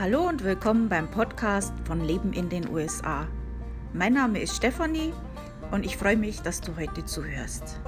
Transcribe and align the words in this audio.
Hallo 0.00 0.28
und 0.28 0.44
willkommen 0.44 0.88
beim 0.88 1.10
Podcast 1.10 1.74
von 1.84 2.00
Leben 2.00 2.32
in 2.32 2.48
den 2.48 2.68
USA. 2.68 3.26
Mein 3.92 4.12
Name 4.12 4.40
ist 4.40 4.54
Stefanie 4.54 5.12
und 5.72 5.84
ich 5.84 5.96
freue 5.96 6.16
mich, 6.16 6.40
dass 6.40 6.60
du 6.60 6.76
heute 6.76 7.04
zuhörst. 7.04 7.80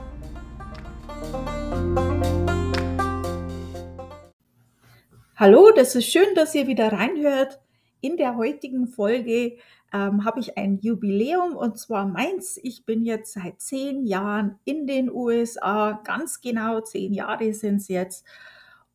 Hallo, 5.37 5.70
das 5.70 5.95
ist 5.95 6.11
schön, 6.11 6.34
dass 6.34 6.52
ihr 6.57 6.66
wieder 6.66 6.91
reinhört. 6.91 7.61
In 8.00 8.16
der 8.16 8.36
heutigen 8.36 8.88
Folge 8.88 9.58
ähm, 9.92 10.24
habe 10.24 10.40
ich 10.40 10.58
ein 10.58 10.80
Jubiläum 10.80 11.54
und 11.54 11.79
zwar 11.79 12.06
meins. 12.06 12.58
Ich 12.61 12.84
bin 12.84 13.04
jetzt 13.04 13.34
seit 13.34 13.61
zehn 13.61 14.04
Jahren 14.04 14.58
in 14.64 14.88
den 14.88 15.12
USA, 15.12 16.00
ganz 16.02 16.40
genau 16.40 16.80
zehn 16.80 17.14
Jahre 17.14 17.54
sind 17.54 17.77
es 17.77 17.86
jetzt. 17.86 18.27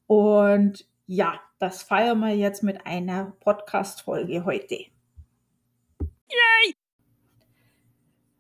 Und 0.06 0.86
ja, 1.08 1.40
das 1.66 1.82
feiern 1.82 2.20
wir 2.20 2.36
jetzt 2.36 2.62
mit 2.62 2.86
einer 2.86 3.34
Podcast-Folge 3.40 4.46
heute. 4.46 4.86
Yay! 6.00 6.76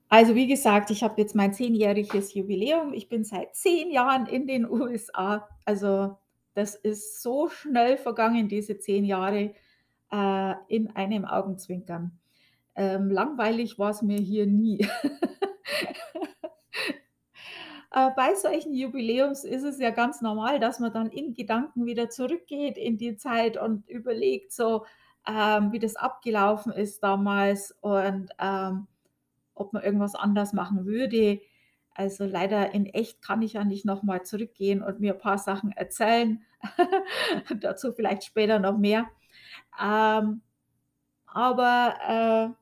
Also 0.09 0.35
wie 0.35 0.45
gesagt, 0.45 0.91
ich 0.91 1.01
habe 1.01 1.19
jetzt 1.19 1.33
mein 1.33 1.51
zehnjähriges 1.51 2.35
Jubiläum. 2.35 2.93
Ich 2.93 3.09
bin 3.09 3.23
seit 3.23 3.55
zehn 3.55 3.89
Jahren 3.89 4.27
in 4.27 4.45
den 4.45 4.69
USA. 4.69 5.49
Also 5.65 6.19
das 6.53 6.75
ist 6.75 7.23
so 7.23 7.49
schnell 7.49 7.97
vergangen, 7.97 8.47
diese 8.47 8.77
zehn 8.77 9.03
Jahre 9.03 9.55
äh, 10.11 10.53
in 10.67 10.95
einem 10.95 11.25
Augenzwinkern. 11.25 12.19
Ähm, 12.75 13.09
langweilig 13.09 13.79
war 13.79 13.89
es 13.89 14.03
mir 14.03 14.19
hier 14.19 14.45
nie. 14.45 14.87
Äh, 17.95 18.11
bei 18.13 18.35
solchen 18.35 18.73
Jubiläums 18.73 19.45
ist 19.45 19.63
es 19.63 19.79
ja 19.79 19.89
ganz 19.89 20.21
normal, 20.21 20.59
dass 20.59 20.79
man 20.81 20.91
dann 20.91 21.09
in 21.09 21.33
Gedanken 21.33 21.85
wieder 21.85 22.09
zurückgeht 22.09 22.77
in 22.77 22.97
die 22.97 23.15
Zeit 23.15 23.55
und 23.55 23.87
überlegt 23.87 24.51
so, 24.51 24.85
ähm, 25.25 25.71
wie 25.71 25.79
das 25.79 25.95
abgelaufen 25.95 26.73
ist 26.73 27.01
damals 27.03 27.73
und 27.79 28.31
ähm, 28.37 28.87
ob 29.53 29.71
man 29.71 29.81
irgendwas 29.83 30.13
anders 30.13 30.51
machen 30.51 30.85
würde. 30.85 31.39
Also 31.93 32.25
leider 32.25 32.73
in 32.73 32.85
echt 32.85 33.21
kann 33.21 33.41
ich 33.41 33.53
ja 33.53 33.63
nicht 33.63 33.85
nochmal 33.85 34.23
zurückgehen 34.23 34.83
und 34.83 34.99
mir 34.99 35.13
ein 35.13 35.19
paar 35.19 35.37
Sachen 35.37 35.71
erzählen. 35.71 36.43
Dazu 37.61 37.93
vielleicht 37.93 38.25
später 38.25 38.59
noch 38.59 38.77
mehr. 38.77 39.07
Ähm, 39.81 40.41
aber 41.27 42.55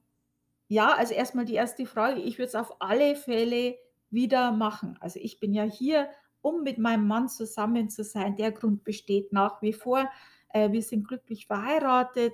äh, 0.69 0.73
ja, 0.73 0.93
also 0.93 1.15
erstmal 1.15 1.45
die 1.45 1.55
erste 1.55 1.87
Frage. 1.87 2.21
Ich 2.21 2.37
würde 2.37 2.49
es 2.49 2.55
auf 2.55 2.75
alle 2.79 3.15
Fälle 3.15 3.77
wieder 4.13 4.51
machen. 4.51 4.97
Also 4.99 5.19
ich 5.21 5.39
bin 5.39 5.53
ja 5.53 5.63
hier, 5.63 6.09
um 6.41 6.63
mit 6.63 6.77
meinem 6.77 7.07
Mann 7.07 7.29
zusammen 7.29 7.89
zu 7.89 8.03
sein. 8.03 8.35
Der 8.35 8.51
Grund 8.51 8.83
besteht 8.83 9.33
nach 9.33 9.61
wie 9.61 9.73
vor. 9.73 10.09
Äh, 10.49 10.71
wir 10.71 10.81
sind 10.81 11.07
glücklich 11.07 11.47
verheiratet 11.47 12.33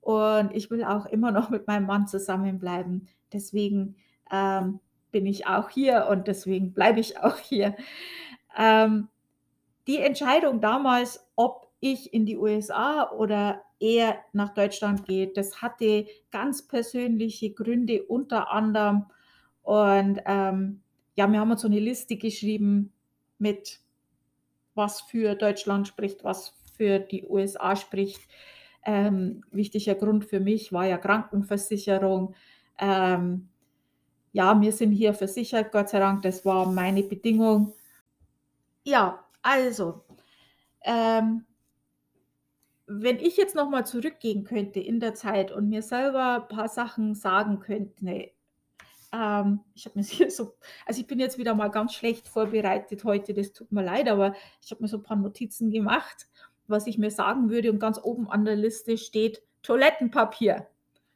und 0.00 0.54
ich 0.54 0.70
will 0.70 0.84
auch 0.84 1.06
immer 1.06 1.30
noch 1.32 1.50
mit 1.50 1.66
meinem 1.66 1.86
Mann 1.86 2.06
zusammenbleiben. 2.06 3.08
Deswegen 3.32 3.96
ähm, 4.30 4.80
bin 5.10 5.26
ich 5.26 5.46
auch 5.46 5.70
hier 5.70 6.08
und 6.10 6.28
deswegen 6.28 6.72
bleibe 6.72 7.00
ich 7.00 7.18
auch 7.18 7.36
hier. 7.38 7.76
Ähm, 8.56 9.08
die 9.86 9.98
Entscheidung 9.98 10.60
damals, 10.60 11.26
ob 11.36 11.68
ich 11.80 12.12
in 12.12 12.26
die 12.26 12.36
USA 12.36 13.10
oder 13.10 13.62
er 13.80 14.18
nach 14.32 14.52
Deutschland 14.52 15.06
geht, 15.06 15.36
das 15.36 15.62
hatte 15.62 16.06
ganz 16.30 16.66
persönliche 16.66 17.52
Gründe 17.52 18.02
unter 18.02 18.50
anderem. 18.50 19.06
Und 19.62 20.20
ähm, 20.26 20.82
ja, 21.18 21.26
wir 21.32 21.40
haben 21.40 21.50
uns 21.50 21.62
so 21.62 21.66
eine 21.66 21.80
Liste 21.80 22.16
geschrieben 22.16 22.92
mit, 23.38 23.80
was 24.76 25.00
für 25.00 25.34
Deutschland 25.34 25.88
spricht, 25.88 26.22
was 26.22 26.54
für 26.76 27.00
die 27.00 27.24
USA 27.24 27.74
spricht. 27.74 28.20
Ähm, 28.86 29.42
wichtiger 29.50 29.96
Grund 29.96 30.24
für 30.24 30.38
mich 30.38 30.72
war 30.72 30.86
ja 30.86 30.96
Krankenversicherung. 30.96 32.36
Ähm, 32.78 33.48
ja, 34.32 34.60
wir 34.60 34.70
sind 34.70 34.92
hier 34.92 35.12
versichert, 35.12 35.72
Gott 35.72 35.88
sei 35.88 35.98
Dank, 35.98 36.22
das 36.22 36.44
war 36.44 36.70
meine 36.70 37.02
Bedingung. 37.02 37.72
Ja, 38.84 39.24
also, 39.42 40.04
ähm, 40.82 41.46
wenn 42.86 43.18
ich 43.18 43.36
jetzt 43.36 43.56
nochmal 43.56 43.84
zurückgehen 43.84 44.44
könnte 44.44 44.78
in 44.78 45.00
der 45.00 45.14
Zeit 45.14 45.50
und 45.50 45.68
mir 45.68 45.82
selber 45.82 46.42
ein 46.48 46.56
paar 46.56 46.68
Sachen 46.68 47.16
sagen 47.16 47.58
könnte, 47.58 48.30
ähm, 49.12 49.60
ich 49.74 49.86
habe 49.86 49.98
mir 49.98 50.04
hier 50.06 50.30
so, 50.30 50.54
also 50.86 51.00
ich 51.00 51.06
bin 51.06 51.18
jetzt 51.18 51.38
wieder 51.38 51.54
mal 51.54 51.68
ganz 51.68 51.94
schlecht 51.94 52.28
vorbereitet 52.28 53.04
heute, 53.04 53.34
das 53.34 53.52
tut 53.52 53.72
mir 53.72 53.82
leid, 53.82 54.08
aber 54.08 54.34
ich 54.62 54.70
habe 54.70 54.82
mir 54.82 54.88
so 54.88 54.98
ein 54.98 55.02
paar 55.02 55.16
Notizen 55.16 55.70
gemacht, 55.70 56.28
was 56.66 56.86
ich 56.86 56.98
mir 56.98 57.10
sagen 57.10 57.50
würde 57.50 57.70
und 57.70 57.78
ganz 57.78 57.98
oben 58.02 58.28
an 58.28 58.44
der 58.44 58.56
Liste 58.56 58.98
steht 58.98 59.42
Toilettenpapier. 59.62 60.66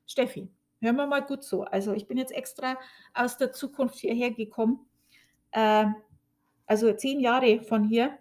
Steffi, 0.06 0.48
hören 0.80 0.96
wir 0.96 1.06
mal 1.06 1.22
gut 1.22 1.42
so. 1.42 1.62
Also 1.62 1.92
ich 1.92 2.06
bin 2.06 2.18
jetzt 2.18 2.32
extra 2.32 2.76
aus 3.14 3.36
der 3.36 3.52
Zukunft 3.52 3.96
hierher 3.96 4.30
gekommen. 4.30 4.86
Äh, 5.52 5.86
also 6.66 6.92
zehn 6.94 7.20
Jahre 7.20 7.60
von 7.62 7.84
hier. 7.84 8.18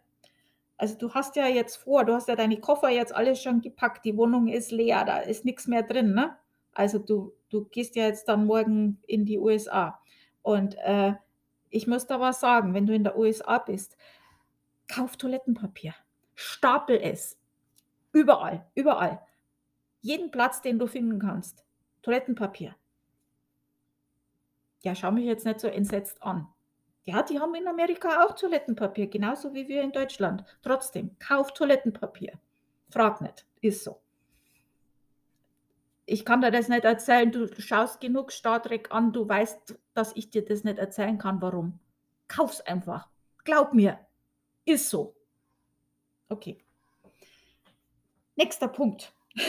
Also 0.78 0.98
du 0.98 1.14
hast 1.14 1.36
ja 1.36 1.48
jetzt 1.48 1.78
vor, 1.78 2.06
du 2.06 2.14
hast 2.14 2.28
ja 2.28 2.36
deine 2.36 2.60
Koffer 2.60 2.90
jetzt 2.90 3.14
alles 3.14 3.42
schon 3.42 3.62
gepackt, 3.62 4.04
die 4.04 4.18
Wohnung 4.18 4.48
ist 4.48 4.72
leer, 4.72 5.06
da 5.06 5.20
ist 5.20 5.46
nichts 5.46 5.68
mehr 5.68 5.84
drin, 5.84 6.14
ne? 6.14 6.36
Also 6.74 7.00
du, 7.00 7.34
du 7.50 7.66
gehst 7.66 7.96
ja 7.96 8.06
jetzt 8.06 8.28
dann 8.28 8.46
morgen 8.46 9.02
in 9.08 9.26
die 9.26 9.40
USA. 9.40 10.00
Und 10.42 10.76
äh, 10.80 11.14
ich 11.70 11.88
muss 11.88 12.08
da 12.08 12.20
was 12.20 12.40
sagen, 12.40 12.74
wenn 12.74 12.86
du 12.86 12.94
in 12.94 13.04
der 13.04 13.18
USA 13.18 13.58
bist, 13.58 13.98
kauf 14.88 15.18
Toilettenpapier, 15.18 15.96
stapel 16.36 17.00
es. 17.02 17.38
Überall, 18.12 18.66
überall. 18.76 19.22
Jeden 20.02 20.32
Platz, 20.32 20.62
den 20.62 20.80
du 20.80 20.88
finden 20.88 21.20
kannst. 21.20 21.64
Toilettenpapier. 22.02 22.76
Ja, 24.82 24.96
schau 24.96 25.12
mich 25.12 25.26
jetzt 25.26 25.46
nicht 25.46 25.60
so 25.60 25.68
entsetzt 25.68 26.22
an. 26.24 26.48
Ja, 27.04 27.24
die 27.24 27.40
haben 27.40 27.56
in 27.56 27.68
Amerika 27.68 28.26
auch 28.26 28.36
Toilettenpapier, 28.36 29.08
genauso 29.08 29.54
wie 29.54 29.68
wir 29.68 29.82
in 29.82 29.92
Deutschland. 29.92 30.44
Trotzdem, 30.62 31.18
kauf 31.20 31.54
Toilettenpapier. 31.54 32.34
Frag 32.90 33.22
nicht, 33.22 33.46
ist 33.62 33.84
so 33.84 34.02
ich 36.12 36.26
kann 36.26 36.42
dir 36.42 36.52
das 36.52 36.68
nicht 36.68 36.84
erzählen, 36.84 37.32
du 37.32 37.48
schaust 37.62 38.02
genug 38.02 38.34
Star 38.34 38.62
Trek 38.62 38.92
an, 38.92 39.14
du 39.14 39.28
weißt, 39.28 39.80
dass 39.94 40.14
ich 40.16 40.30
dir 40.30 40.44
das 40.44 40.66
nicht 40.66 40.78
erzählen 40.78 41.18
kann, 41.18 41.42
warum. 41.42 41.80
Kauf's 42.28 42.60
einfach. 42.60 43.08
Glaub 43.46 43.74
mir. 43.74 43.98
Ist 44.66 44.90
so. 44.90 45.16
Okay. 46.28 46.64
Nächster 48.36 48.68
Punkt. 48.68 49.14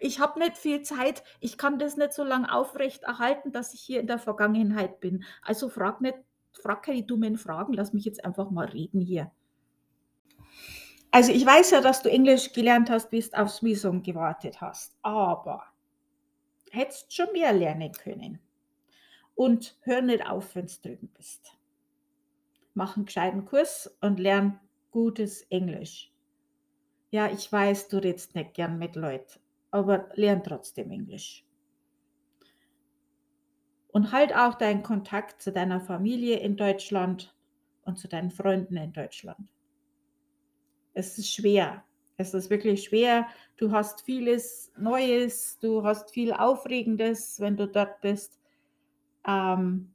Ich 0.00 0.20
habe 0.20 0.38
nicht 0.38 0.58
viel 0.58 0.82
Zeit, 0.82 1.24
ich 1.40 1.56
kann 1.56 1.78
das 1.78 1.96
nicht 1.96 2.12
so 2.12 2.22
lange 2.22 2.52
aufrecht 2.52 3.04
erhalten, 3.04 3.52
dass 3.52 3.72
ich 3.72 3.80
hier 3.80 4.00
in 4.00 4.06
der 4.06 4.18
Vergangenheit 4.18 5.00
bin. 5.00 5.24
Also 5.40 5.70
frag 5.70 6.02
nicht, 6.02 6.18
frag 6.52 6.82
keine 6.82 7.04
dummen 7.04 7.38
Fragen, 7.38 7.72
lass 7.72 7.94
mich 7.94 8.04
jetzt 8.04 8.22
einfach 8.22 8.50
mal 8.50 8.66
reden 8.66 9.00
hier. 9.00 9.32
Also 11.10 11.32
ich 11.32 11.44
weiß 11.44 11.70
ja, 11.70 11.80
dass 11.80 12.02
du 12.02 12.10
Englisch 12.10 12.52
gelernt 12.52 12.90
hast, 12.90 13.10
bis 13.10 13.30
du 13.30 13.38
aufs 13.38 13.62
Visum 13.62 14.02
gewartet 14.02 14.60
hast, 14.60 14.96
aber 15.02 15.64
hättest 16.70 17.14
schon 17.14 17.32
mehr 17.32 17.52
lernen 17.52 17.92
können. 17.92 18.40
Und 19.34 19.78
hör 19.82 20.02
nicht 20.02 20.26
auf, 20.26 20.54
wenn 20.54 20.66
du 20.66 20.72
drüben 20.82 21.08
bist. 21.16 21.56
Mach 22.74 22.96
einen 22.96 23.06
gescheiten 23.06 23.44
Kurs 23.44 23.96
und 24.00 24.18
lern 24.18 24.60
gutes 24.90 25.42
Englisch. 25.42 26.12
Ja, 27.10 27.30
ich 27.30 27.50
weiß, 27.50 27.88
du 27.88 27.98
redest 27.98 28.34
nicht 28.34 28.54
gern 28.54 28.78
mit 28.78 28.94
Leuten, 28.94 29.40
aber 29.70 30.10
lern 30.14 30.44
trotzdem 30.44 30.90
Englisch. 30.90 31.44
Und 33.92 34.12
halt 34.12 34.36
auch 34.36 34.54
deinen 34.54 34.82
Kontakt 34.82 35.40
zu 35.40 35.52
deiner 35.52 35.80
Familie 35.80 36.38
in 36.38 36.56
Deutschland 36.56 37.34
und 37.82 37.98
zu 37.98 38.08
deinen 38.08 38.30
Freunden 38.30 38.76
in 38.76 38.92
Deutschland. 38.92 39.48
Es 40.98 41.16
ist 41.16 41.32
schwer. 41.32 41.84
Es 42.16 42.34
ist 42.34 42.50
wirklich 42.50 42.82
schwer. 42.82 43.28
Du 43.56 43.70
hast 43.70 44.00
vieles 44.00 44.72
Neues, 44.76 45.56
du 45.60 45.84
hast 45.84 46.10
viel 46.10 46.32
Aufregendes, 46.32 47.38
wenn 47.38 47.56
du 47.56 47.68
dort 47.68 48.00
bist. 48.00 48.40
Ähm, 49.24 49.94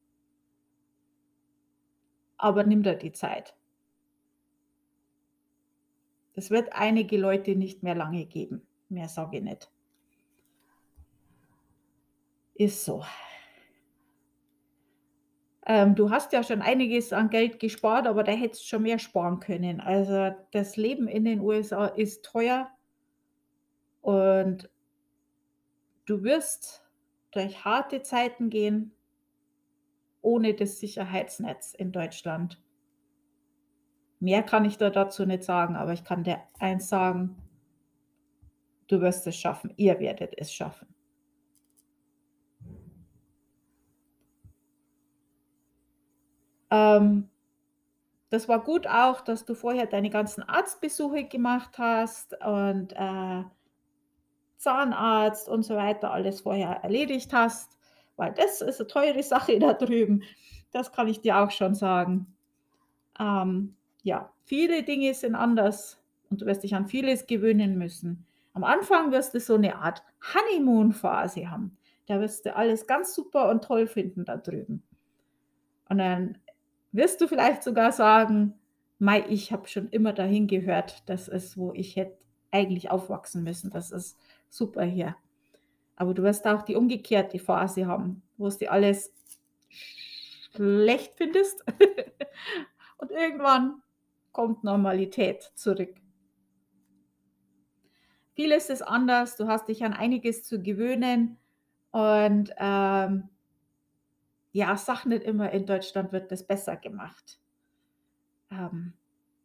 aber 2.38 2.64
nimm 2.64 2.84
dir 2.84 2.96
die 2.96 3.12
Zeit. 3.12 3.54
Es 6.36 6.50
wird 6.50 6.72
einige 6.72 7.18
Leute 7.18 7.54
nicht 7.58 7.84
mehr 7.84 7.96
lange 7.96 8.26
geben. 8.26 8.66
Mehr 8.88 9.10
sage 9.10 9.40
ich 9.40 9.44
nicht. 9.44 9.70
Ist 12.54 12.86
so. 12.86 13.04
Ähm, 15.66 15.96
du 15.96 16.10
hast 16.10 16.34
ja 16.34 16.44
schon 16.44 16.62
einiges 16.62 17.14
an 17.14 17.30
Geld 17.30 17.60
gespart, 17.60 18.08
aber 18.08 18.24
da 18.24 18.32
hättest 18.32 18.64
du 18.64 18.68
schon 18.68 18.84
mehr 18.84 19.00
sparen 19.00 19.40
können. 19.40 19.80
Also 19.80 20.36
das 20.52 20.76
Leben 20.76 21.08
in 21.08 21.26
den 21.26 21.40
USA 21.40 21.86
ist 21.86 22.26
teuer 22.26 22.70
und 24.02 24.70
du 26.06 26.24
wirst 26.24 26.86
durch 27.32 27.64
harte 27.64 28.02
Zeiten 28.02 28.50
gehen 28.50 28.92
ohne 30.22 30.54
das 30.54 30.80
Sicherheitsnetz 30.80 31.74
in 31.74 31.92
Deutschland. 31.92 32.62
Mehr 34.20 34.44
kann 34.44 34.64
ich 34.64 34.78
da 34.78 34.90
dazu 34.90 35.26
nicht 35.26 35.44
sagen, 35.44 35.76
aber 35.76 35.92
ich 35.94 36.06
kann 36.06 36.24
dir 36.24 36.40
eins 36.60 36.88
sagen, 36.88 37.36
Du 38.88 39.02
wirst 39.02 39.26
es 39.28 39.36
schaffen. 39.36 39.74
Ihr 39.78 40.00
werdet 40.00 40.38
es 40.38 40.54
schaffen. 40.54 40.93
Ähm, 46.74 47.30
das 48.32 48.50
war 48.50 48.62
gut 48.64 48.88
auch, 48.88 49.22
dass 49.22 49.46
du 49.46 49.56
vorher 49.56 49.86
deine 49.88 50.10
ganzen 50.10 50.44
Arztbesuche 50.44 51.26
gemacht 51.26 51.78
hast 51.78 52.34
und, 52.46 52.94
äh 52.94 53.44
Zahnarzt 54.62 55.50
und 55.50 55.64
so 55.64 55.76
weiter 55.76 56.12
alles 56.12 56.42
vorher 56.42 56.84
erledigt 56.84 57.34
hast, 57.34 57.78
weil 58.16 58.34
das 58.34 58.62
ist 58.62 58.80
'ne 58.80 58.88
teure 58.88 59.24
Sache 59.24 59.60
da 59.60 59.74
drüben. 59.74 60.24
Das 60.72 60.92
kann 60.92 61.08
ich 61.08 61.22
dir 61.22 61.38
auch 61.40 61.52
schon 61.52 61.76
sagen. 61.76 62.36
Ähm, 63.20 63.76
ja, 64.04 64.32
viele 64.46 64.84
Dinge 64.84 65.14
sind 65.16 65.36
anders 65.36 66.02
und 66.30 66.42
du 66.42 66.48
wirst 66.48 66.64
dich 66.64 66.76
an 66.76 66.88
vieles 66.88 67.28
gewöhnen 67.28 67.78
müssen. 67.78 68.26
Am 68.54 68.64
Anfang 68.66 69.12
wirst 69.12 69.34
du 69.36 69.40
so 69.42 69.58
'ne 69.58 69.76
Art 69.78 70.04
Honeymoon-Phase 70.36 71.52
haben. 71.52 71.78
Da 72.08 72.20
wirst 72.22 72.46
du 72.46 72.56
alles 72.56 72.88
ganz 72.88 73.16
super 73.16 73.50
und 73.50 73.64
toll 73.64 73.88
finden 73.88 74.26
da 74.26 74.38
drüben. 74.38 74.84
Und 75.90 75.98
dann 75.98 76.38
wirst 76.94 77.20
du 77.20 77.28
vielleicht 77.28 77.64
sogar 77.64 77.92
sagen: 77.92 78.54
„Mei, 79.00 79.26
ich 79.28 79.52
habe 79.52 79.68
schon 79.68 79.90
immer 79.90 80.14
dahin 80.14 80.48
gehört. 80.48 81.04
Das 81.08 81.28
ist, 81.28 81.58
wo 81.58 81.74
ich 81.74 81.96
hätte 81.98 82.18
eigentlich 82.52 82.92
aufwachsen 82.92 83.44
müssen. 83.44 83.70
Das 83.72 83.92
ist 83.92 84.18
super 84.50 84.84
hier.“ 84.84 85.16
Aber 85.96 86.14
du 86.14 86.24
wirst 86.24 86.48
auch 86.48 86.62
die 86.62 86.76
umgekehrte 86.76 87.40
Phase 87.40 87.88
haben, 87.88 88.24
wo's 88.38 88.58
dir 88.58 88.72
alles 88.72 89.14
schlecht 90.56 91.16
findest 91.16 91.64
und 92.98 93.12
irgendwann 93.12 93.82
kommt 94.32 94.64
Normalität 94.64 95.52
zurück. 95.56 95.96
Vieles 98.36 98.70
ist 98.70 98.82
anders. 98.82 99.36
Du 99.38 99.48
hast 99.48 99.68
dich 99.68 99.84
an 99.84 99.94
einiges 99.94 100.44
zu 100.44 100.62
gewöhnen 100.62 101.38
und, 101.92 102.54
ähm 102.58 103.30
ja, 104.54 104.78
sage 104.78 105.10
nicht 105.10 105.24
immer, 105.24 105.52
in 105.52 105.66
Deutschland 105.66 106.12
wird 106.14 106.32
das 106.32 106.44
besser 106.44 106.78
gemacht. 106.78 107.40
Ähm, 108.52 108.94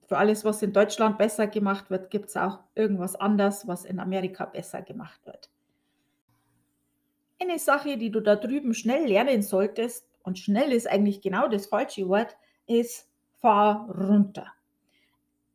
für 0.07 0.19
alles, 0.19 0.45
was 0.45 0.63
in 0.63 0.73
Deutschland 0.73 1.19
besser 1.19 1.47
gemacht 1.47 1.91
wird, 1.91 2.11
gibt's 2.11 2.37
auch 2.37 2.61
irgendwas 2.75 3.17
anders, 3.17 3.67
was 3.67 3.85
in 3.85 3.99
Amerika 3.99 4.45
besser 4.45 4.83
gemacht 4.83 5.25
wird. 5.27 5.51
Eine 7.41 7.59
Sache, 7.59 7.97
die 7.97 8.11
du 8.11 8.21
da 8.21 8.37
drüben 8.37 8.75
schnell 8.75 9.07
lernen 9.07 9.43
solltest, 9.43 10.07
und 10.23 10.39
schnell 10.39 10.73
ist 10.73 10.87
eigentlich 10.87 11.23
genau 11.23 11.49
das 11.49 11.67
falsche 11.67 12.07
Wort, 12.09 12.37
ist: 12.67 13.09
Fahr 13.41 13.89
runter. 13.91 14.47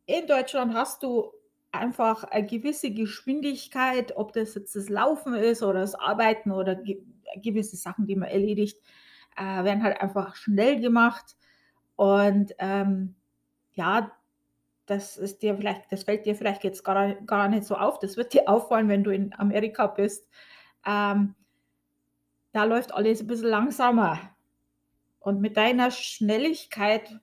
In 0.08 0.26
Deutschland 0.26 0.74
hast 0.74 1.04
du 1.04 1.32
einfach 1.72 2.24
eine 2.24 2.48
gewisse 2.48 2.92
Geschwindigkeit, 2.92 4.16
ob 4.18 4.34
das 4.34 4.56
jetzt 4.56 4.76
das 4.76 4.90
Laufen 4.90 5.36
ist 5.36 5.62
oder 5.62 5.82
das 5.82 5.94
Arbeiten 5.96 6.52
oder 6.52 6.76
ge 6.76 7.04
gewisse 7.42 7.76
Sachen, 7.76 8.06
die 8.06 8.16
man 8.16 8.30
erledigt, 8.30 8.80
äh, 9.38 9.64
werden 9.64 9.84
halt 9.84 10.02
einfach 10.02 10.36
schnell 10.36 10.80
gemacht. 10.82 11.36
Und, 11.96 12.54
ähm, 12.60 13.16
ja, 13.74 14.12
das 14.88 15.18
ist 15.18 15.44
dir 15.44 15.58
vielleicht 15.58 15.92
das 15.92 16.04
fällt 16.06 16.26
dir 16.28 16.36
vielleicht 16.36 16.64
jetzt 16.66 16.84
gar 16.86 17.16
gar 17.24 17.50
nicht 17.50 17.66
so 17.66 17.76
auf. 17.78 18.00
Das 18.00 18.18
wird 18.18 18.34
dir 18.34 18.50
auffallen, 18.50 18.90
wenn 18.90 19.04
du 19.06 19.12
in 19.12 19.34
Amerika 19.40 19.88
bist. 19.88 20.30
Ähm 20.88 21.36
da 22.56 22.64
läuft 22.66 22.94
alles 22.94 23.20
'n 23.22 23.28
bisschen 23.28 23.48
langsamer. 23.50 24.20
Und 25.20 25.42
mit 25.42 25.58
deiner 25.58 25.92
Schnelligkeit, 25.92 27.20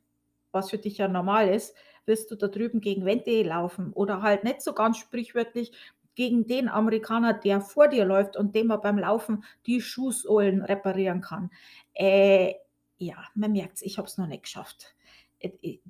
was 0.53 0.71
für 0.71 0.79
dich 0.79 0.99
ja 0.99 1.09
normal 1.09 1.49
ist, 1.51 1.75
wirst 2.07 2.31
du 2.31 2.37
da 2.37 2.49
drüben 2.49 2.81
gegen 2.81 3.05
Wände 3.07 3.43
laufen 3.45 3.93
oder 3.95 4.23
halt 4.23 4.45
nicht 4.45 4.63
so 4.63 4.75
ganz 4.75 4.99
sprichwörtlich 4.99 5.73
gegen 6.15 6.47
den 6.47 6.69
Amerikaner, 6.69 7.35
der 7.35 7.61
vor 7.61 7.89
dir 7.89 8.05
läuft 8.05 8.37
und 8.37 8.55
dem 8.55 8.69
man 8.69 8.81
beim 8.81 8.99
Laufen 8.99 9.45
die 9.67 9.81
Schuhsohlen 9.81 10.63
reparieren 10.63 11.21
kann. 11.21 11.51
Äh, 11.95 12.55
ja, 12.99 13.17
man 13.35 13.53
merkt's, 13.53 13.83
ich 13.83 13.99
habe 13.99 14.07
es 14.09 14.19
noch 14.19 14.27
nicht 14.27 14.43
geschafft. 14.45 14.95
Äh, 15.39 15.51
äh, 15.63 15.81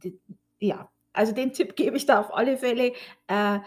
ja, 0.60 0.90
also 1.12 1.32
den 1.32 1.52
Tipp 1.52 1.76
gebe 1.76 1.96
ich 1.96 2.06
da 2.06 2.20
auf 2.20 2.34
alle 2.34 2.56
Fälle. 2.56 2.92
Äh, 3.26 3.60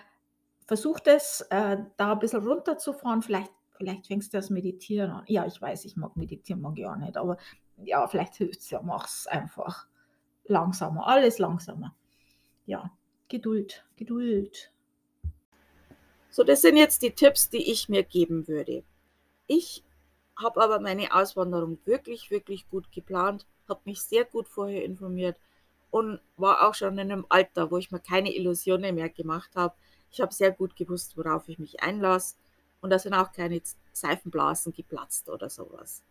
versuch 0.67 0.99
das, 0.99 1.41
äh, 1.51 1.77
da 1.97 2.13
'n 2.13 2.19
bisschen 2.19 2.45
runterzufahren. 2.47 3.21
Vielleicht 3.21 3.51
vielleicht 3.77 4.07
fängst 4.07 4.33
du 4.33 4.37
das 4.37 4.49
Meditieren 4.49 5.11
an. 5.11 5.23
Ja, 5.27 5.45
ich 5.45 5.61
weiß, 5.61 5.85
ich 5.85 5.97
mag 5.97 6.15
meditieren 6.17 6.61
mag 6.61 6.77
ich 6.77 6.85
auch 6.85 6.95
nicht, 6.97 7.17
aber 7.17 7.37
ja, 7.77 8.07
vielleicht 8.07 8.35
hilft's 8.35 8.69
ja. 8.69 8.81
Mach's 8.81 9.27
einfach 9.27 9.87
langsamer, 10.45 11.07
alles 11.07 11.39
langsamer. 11.39 11.95
Ja, 12.65 12.91
Geduld, 13.29 13.85
Geduld. 13.97 14.72
So, 16.33 16.43
das 16.43 16.63
sind 16.63 16.77
jetzt 16.77 17.03
die 17.03 17.11
Tipps, 17.11 17.51
die 17.51 17.71
ich 17.71 17.89
mir 17.89 18.01
geben 18.03 18.47
würde. 18.47 18.83
Ich 19.47 19.83
habe 20.41 20.63
aber 20.63 20.79
meine 20.79 21.13
Auswanderung 21.13 21.77
wirklich, 21.85 22.31
wirklich 22.31 22.67
gut 22.69 22.91
geplant, 22.91 23.45
habe 23.69 23.81
mich 23.85 24.01
sehr 24.01 24.25
gut 24.25 24.47
vorher 24.47 24.83
informiert 24.83 25.37
und 25.91 26.19
war 26.37 26.67
auch 26.67 26.73
schon 26.73 26.97
in 26.97 27.09
'nem 27.09 27.27
Alter, 27.29 27.69
wo 27.71 27.77
ich 27.77 27.91
mir 27.91 27.99
keine 27.99 28.35
Illusionen 28.35 28.95
mehr 28.95 29.09
gemacht 29.09 29.51
habe. 29.55 29.75
Ich 30.11 30.21
habe 30.21 30.33
sehr 30.33 30.51
gut 30.51 30.75
gewusst, 30.75 31.17
worauf 31.17 31.49
ich 31.49 31.59
mich 31.59 31.83
einlasse 31.83 32.35
und 32.81 32.89
da 32.89 32.97
sind 32.99 33.13
auch 33.13 33.31
keine 33.31 33.61
Seifenblasen 33.93 34.73
geplatzt 34.73 35.29
oder 35.29 35.51
so 35.51 35.69
was. 35.73 36.01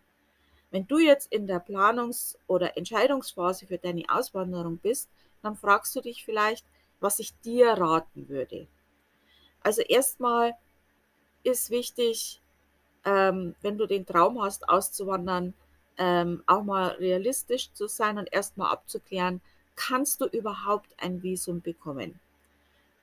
Wenn 0.70 0.86
du 0.88 0.98
jetzt 1.00 1.32
in 1.32 1.46
der 1.48 1.60
Planungs 1.60 2.38
oder 2.48 2.76
Entscheidungsphase 2.76 3.66
für 3.66 3.78
deine 3.78 4.04
Auswanderung 4.08 4.78
bist, 4.78 5.10
dann 5.42 5.56
fragst 5.56 5.96
du 5.96 6.00
dich 6.02 6.24
vielleicht, 6.24 6.66
was 7.00 7.18
ich 7.20 7.34
dir 7.40 7.72
raten 7.72 8.28
würde. 8.28 8.68
Also, 9.62 9.82
erst 9.82 10.20
mal 10.20 10.54
ist 11.42 11.70
wichtig, 11.70 12.40
ähm, 13.04 13.54
wenn 13.62 13.78
du 13.78 13.86
den 13.86 14.06
Traum 14.06 14.42
hast, 14.42 14.68
auszuwandern, 14.68 15.54
ähm, 15.98 16.42
auch 16.46 16.62
mal 16.62 16.88
realistisch 16.92 17.72
zu 17.72 17.88
sein 17.88 18.18
und 18.18 18.28
erst 18.32 18.56
mal 18.56 18.70
abzuklären: 18.70 19.40
Kannst 19.76 20.20
du 20.20 20.26
überhaupt 20.26 20.90
ein 20.98 21.22
Visum 21.22 21.60
bekommen? 21.60 22.20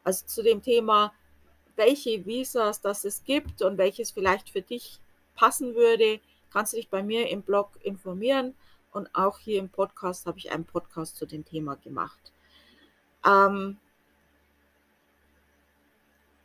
Also, 0.04 0.26
zu 0.26 0.44
dem 0.44 0.62
Thema, 0.62 1.14
welche 1.76 2.26
Visas 2.26 2.82
das 2.82 3.06
es 3.06 3.24
gibt 3.24 3.62
und 3.62 3.78
welches 3.78 4.12
vielleicht 4.12 4.50
für 4.50 4.62
dich 4.62 5.00
passen 5.36 5.76
würde, 5.76 6.20
kannst 6.52 6.74
du 6.74 6.78
dich 6.78 6.90
bei 6.90 7.04
mir 7.04 7.30
im 7.30 7.42
Blog 7.42 7.70
informieren 7.84 8.56
und 8.92 9.14
auch 9.14 9.40
hier 9.40 9.60
im 9.60 9.70
Podcast 9.70 10.26
habe 10.26 10.38
ich 10.38 10.52
einen 10.52 10.66
Podcast 10.66 11.16
zu 11.16 11.26
dem 11.26 11.46
Thema 11.46 11.76
gemacht. 11.76 12.32
Ähm 13.26 13.78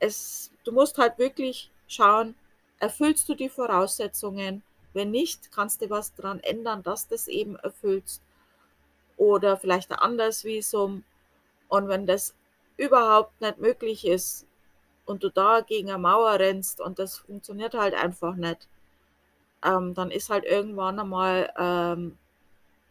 es 0.04 0.50
du 0.64 0.72
musst 0.72 0.98
halt 0.98 1.18
wirklich 1.18 1.70
schauen, 1.88 2.34
erfüllst 2.80 3.28
du 3.28 3.34
die 3.34 3.48
Voraussetzungen? 3.50 4.62
Wenn 4.94 5.10
nicht, 5.12 5.50
kannst 5.52 5.82
du 5.82 5.90
was 5.90 6.14
dran 6.14 6.40
ändern, 6.40 6.82
dass 6.84 7.08
du's 7.08 7.28
eben 7.28 7.56
erfüllst 7.56 8.22
oder 9.18 9.56
vielleicht 9.58 9.90
'n 9.92 9.94
anderes 9.98 10.44
Visum. 10.44 11.04
Und 11.68 11.88
wenn 11.88 12.06
das 12.06 12.34
überhaupt 12.78 13.40
nicht 13.42 13.58
möglich 13.60 14.06
ist 14.06 14.46
und 15.06 15.24
du 15.24 15.30
da 15.30 15.60
gegen 15.62 15.88
'ne 15.88 15.98
Mauer 15.98 16.34
rennst 16.40 16.80
und 16.80 16.98
das 17.00 17.18
funktioniert 17.18 17.74
halt 17.74 17.94
einfach 17.94 18.36
nicht, 18.36 18.68
ähm, 19.64 19.94
dann 19.94 20.10
ist 20.12 20.30
halt 20.30 20.44
irgendwann 20.44 21.00
einmal, 21.00 21.52
ähm, 21.58 22.18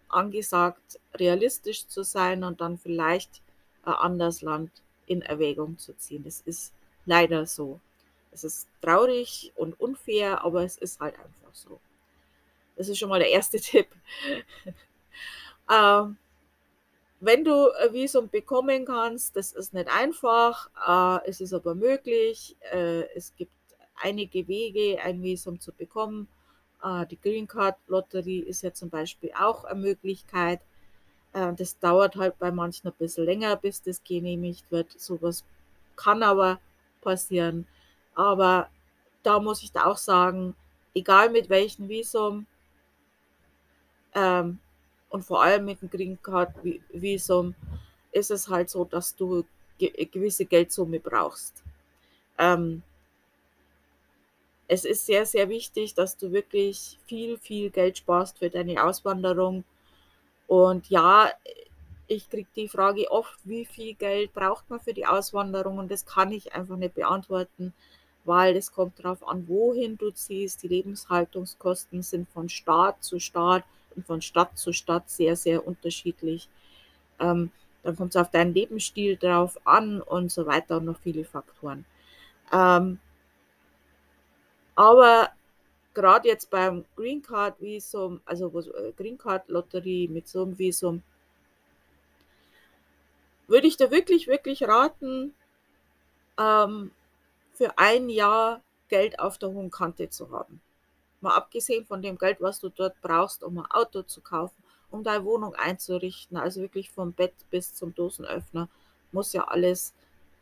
angesagt, 0.09 0.99
realistisch 1.15 1.87
zu 1.87 2.03
sein 2.03 2.43
und 2.45 2.61
dann 2.61 2.77
vielleicht 2.79 3.41
ein 3.85 3.93
anderes 3.95 4.41
Land 4.43 4.71
in 5.07 5.21
Erwägung 5.23 5.77
zu 5.79 5.95
ziehen. 5.97 6.23
Das 6.25 6.41
ist 6.45 6.73
leider 7.05 7.45
so. 7.45 7.79
Es 8.31 8.43
ist 8.43 8.67
traurig 8.81 9.51
und 9.55 9.79
unfair, 9.79 10.43
aber 10.43 10.63
es 10.63 10.77
ist 10.77 10.99
halt 10.99 11.15
einfach 11.15 11.53
so. 11.53 11.79
Das 12.75 12.89
ist 12.89 12.97
schon 12.97 13.09
mal 13.09 13.19
der 13.19 13.29
erste 13.29 13.59
Tipp. 13.61 13.87
Ähm, 15.71 16.17
wenn 17.19 17.45
du 17.45 17.71
ein 17.71 17.93
Visum 17.93 18.29
bekommen 18.29 18.85
kannst, 18.85 19.35
das 19.35 19.53
ist 19.53 19.73
nicht 19.73 19.87
einfach, 19.87 20.69
äh, 20.85 21.29
es 21.29 21.39
ist 21.39 21.53
aber 21.53 21.75
möglich. 21.75 22.57
Äh, 22.71 23.03
es 23.15 23.33
gibt 23.35 23.51
einige 24.01 24.47
Wege, 24.47 24.99
ein 25.01 25.21
Visum 25.21 25.59
zu 25.59 25.71
bekommen. 25.71 26.27
Äh, 26.83 27.05
die 27.07 27.19
Green 27.21 27.47
Card 27.47 27.77
Lotterie 27.87 28.41
ist 28.41 28.63
ja 28.63 28.73
zum 28.73 28.89
Beispiel 28.89 29.31
auch 29.39 29.63
eine 29.63 29.79
Möglichkeit. 29.79 30.59
Äh, 31.31 31.53
das 31.53 31.79
dauert 31.79 32.15
halt 32.17 32.37
bei 32.39 32.51
manchen 32.51 32.87
ein 32.87 32.93
bisschen 32.97 33.25
länger, 33.25 33.55
bis 33.55 33.81
das 33.81 34.03
genehmigt 34.03 34.69
wird. 34.69 34.99
So 34.99 35.21
was 35.21 35.45
kann 35.95 36.23
aber 36.23 36.59
passieren. 37.03 37.67
Aber 38.15 38.69
da 39.23 39.39
muss 39.39 39.63
ich 39.63 39.71
da 39.71 39.85
auch 39.85 39.97
sagen, 39.97 40.55
egal 40.95 41.29
mit 41.29 41.49
welchem 41.49 41.89
Visum 41.89 42.45
ähm, 44.13 44.59
und 45.09 45.23
vor 45.23 45.41
allem 45.41 45.65
mit 45.65 45.81
dem 45.81 45.89
Green 45.89 46.21
Card 46.21 46.53
Vi 46.63 46.81
Visum 46.91 47.55
ist 48.11 48.31
es 48.31 48.47
halt 48.47 48.69
so, 48.69 48.85
dass 48.85 49.15
du 49.15 49.43
ge 49.77 49.89
gewisse 50.05 50.45
Geldsumme 50.45 50.99
brauchst. 50.99 51.63
Ähm 52.37 52.83
es 54.67 54.85
ist 54.85 55.05
sehr, 55.05 55.25
sehr 55.25 55.49
wichtig, 55.49 55.93
dass 55.93 56.17
du 56.17 56.31
wirklich 56.31 56.97
viel, 57.05 57.37
viel 57.37 57.69
Geld 57.69 57.97
sparst 57.97 58.39
für 58.39 58.49
deine 58.49 58.83
Auswanderung. 58.83 59.63
Und 60.47 60.89
ja, 60.89 61.31
ich 62.13 62.29
kriege 62.29 62.47
die 62.55 62.67
Frage 62.67 63.09
oft: 63.11 63.39
„Wie 63.43 63.65
viel 63.65 63.93
Geld 63.95 64.33
braucht 64.33 64.69
man 64.69 64.79
für 64.79 64.93
die 64.93 65.05
Auswanderung?“ 65.05 65.77
Und 65.77 65.91
das 65.91 66.05
kann 66.05 66.31
ich 66.31 66.53
einfach 66.53 66.77
nicht 66.77 66.95
beantworten, 66.95 67.73
weil 68.25 68.55
es 68.55 68.71
kommt 68.71 68.99
darauf 68.99 69.27
an, 69.27 69.47
wohin 69.47 69.97
du 69.97 70.11
ziehst. 70.11 70.63
Die 70.63 70.67
Lebenshaltungskosten 70.67 72.01
sind 72.03 72.29
von 72.29 72.49
Staat 72.49 73.03
zu 73.03 73.19
Staat 73.19 73.63
und 73.95 74.05
von 74.05 74.21
Stadt 74.21 74.57
zu 74.57 74.73
Stadt 74.73 75.09
sehr, 75.09 75.35
sehr 75.35 75.65
unterschiedlich. 75.67 76.49
Ähm, 77.19 77.51
dann 77.83 77.95
kommt 77.97 78.15
es 78.15 78.21
auf 78.21 78.31
deinen 78.31 78.53
Lebensstil 78.53 79.17
drauf 79.17 79.59
an 79.65 80.01
und 80.01 80.31
so 80.31 80.45
weiter 80.45 80.77
und 80.77 80.85
noch 80.85 80.99
viele 80.99 81.25
Faktoren. 81.25 81.85
Ähm, 82.51 82.99
aber 84.75 85.29
gerade 85.93 86.27
jetzt 86.27 86.49
beim 86.49 86.85
Green 86.95 87.21
Card 87.21 87.59
Visum, 87.61 88.21
also 88.25 88.47
äh, 88.47 88.91
Green 88.93 89.17
Card 89.17 89.47
Lotterie 89.49 90.07
mit 90.07 90.27
so 90.27 90.43
einem 90.43 90.57
Visum, 90.57 91.03
würde 93.53 93.67
ich 93.67 93.77
da 93.77 93.91
wirklich, 93.91 94.25
wirklich 94.25 94.63
raten, 94.63 95.35
ähm, 96.39 96.89
für 97.53 97.77
ein 97.77 98.09
Jahr 98.09 98.61
Geld 98.89 99.19
auf 99.19 99.37
der 99.37 99.49
hohen 99.49 99.69
Kante 99.69 100.09
zu 100.09 100.31
haben. 100.31 100.59
Mal 101.21 101.35
abgesehen 101.35 101.85
von 101.85 102.01
dem 102.01 102.17
Geld, 102.17 102.41
was 102.41 102.59
du 102.59 102.69
dort 102.69 102.99
brauchst, 103.03 103.43
um 103.43 103.59
ein 103.59 103.69
Auto 103.69 104.01
zu 104.01 104.21
kaufen, 104.21 104.55
um 104.89 105.03
deine 105.03 105.23
Wohnung 105.23 105.53
einzurichten, 105.53 106.35
also 106.35 106.61
wirklich 106.61 106.89
vom 106.89 107.13
Bett 107.13 107.35
bis 107.51 107.75
zum 107.75 107.93
Dosenöffner, 107.93 108.69
muss 109.11 109.33
ja 109.33 109.43
alles 109.43 109.93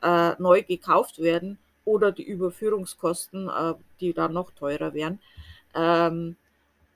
äh, 0.02 0.42
neu 0.42 0.64
gekauft 0.64 1.20
werden 1.20 1.60
oder 1.84 2.14
die 2.14 2.24
Überführungskosten, 2.24 3.50
äh, 3.50 3.74
die 4.00 4.14
dann 4.14 4.32
noch 4.32 4.52
teurer 4.52 4.94
wären. 4.94 5.20
Ähm, 5.76 6.38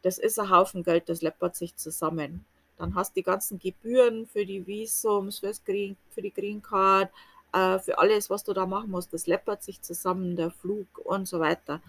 das 0.01 0.17
ist 0.17 0.39
ein 0.39 0.49
Haufen 0.49 0.83
Geld, 0.85 1.09
das 1.09 1.21
läppert 1.21 1.57
sich 1.57 1.75
zusammen. 1.75 2.45
Dann 2.77 2.95
hast 2.95 3.11
du 3.11 3.19
die 3.19 3.23
ganzen 3.23 3.59
Gebühren 3.59 4.27
für 4.27 4.45
die 4.45 4.65
Visums, 4.65 5.39
fürs 5.39 5.63
Green, 5.63 5.95
für 6.11 6.21
die 6.21 6.33
Green 6.33 6.61
Card, 6.61 7.09
äh, 7.53 7.79
für 7.79 7.97
alles, 7.97 8.29
was 8.29 8.43
du 8.43 8.53
da 8.53 8.65
machen 8.65 8.91
musst. 8.91 9.13
Das 9.13 9.27
läppert 9.27 9.63
sich 9.63 9.81
zusammen, 9.81 10.35
der 10.35 10.51
Flug 10.51 10.87
und 11.03 11.27
so 11.27 11.39
weiter. 11.39 11.81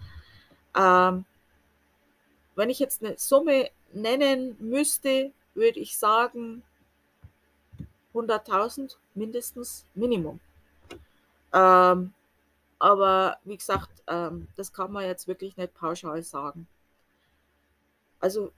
Ähm, 0.75 1.25
wenn 2.55 2.69
ich 2.69 2.79
jetzt 2.79 3.03
eine 3.03 3.17
Summe 3.17 3.69
nennen 3.93 4.55
müsste, 4.59 5.31
würde 5.53 5.79
ich 5.79 5.97
sagen 5.97 6.63
100.000 8.13 8.95
mindestens 9.13 9.85
Minimum. 9.93 10.39
Ähm, 11.53 12.13
aber 12.79 13.37
wie 13.43 13.57
gesagt, 13.57 14.03
ähm, 14.07 14.47
das 14.55 14.71
kann 14.71 14.91
man 14.91 15.05
jetzt 15.05 15.27
wirklich 15.27 15.57
nicht 15.57 15.73
pauschal 15.73 16.21
sagen. 16.23 16.67
Also 18.19 18.51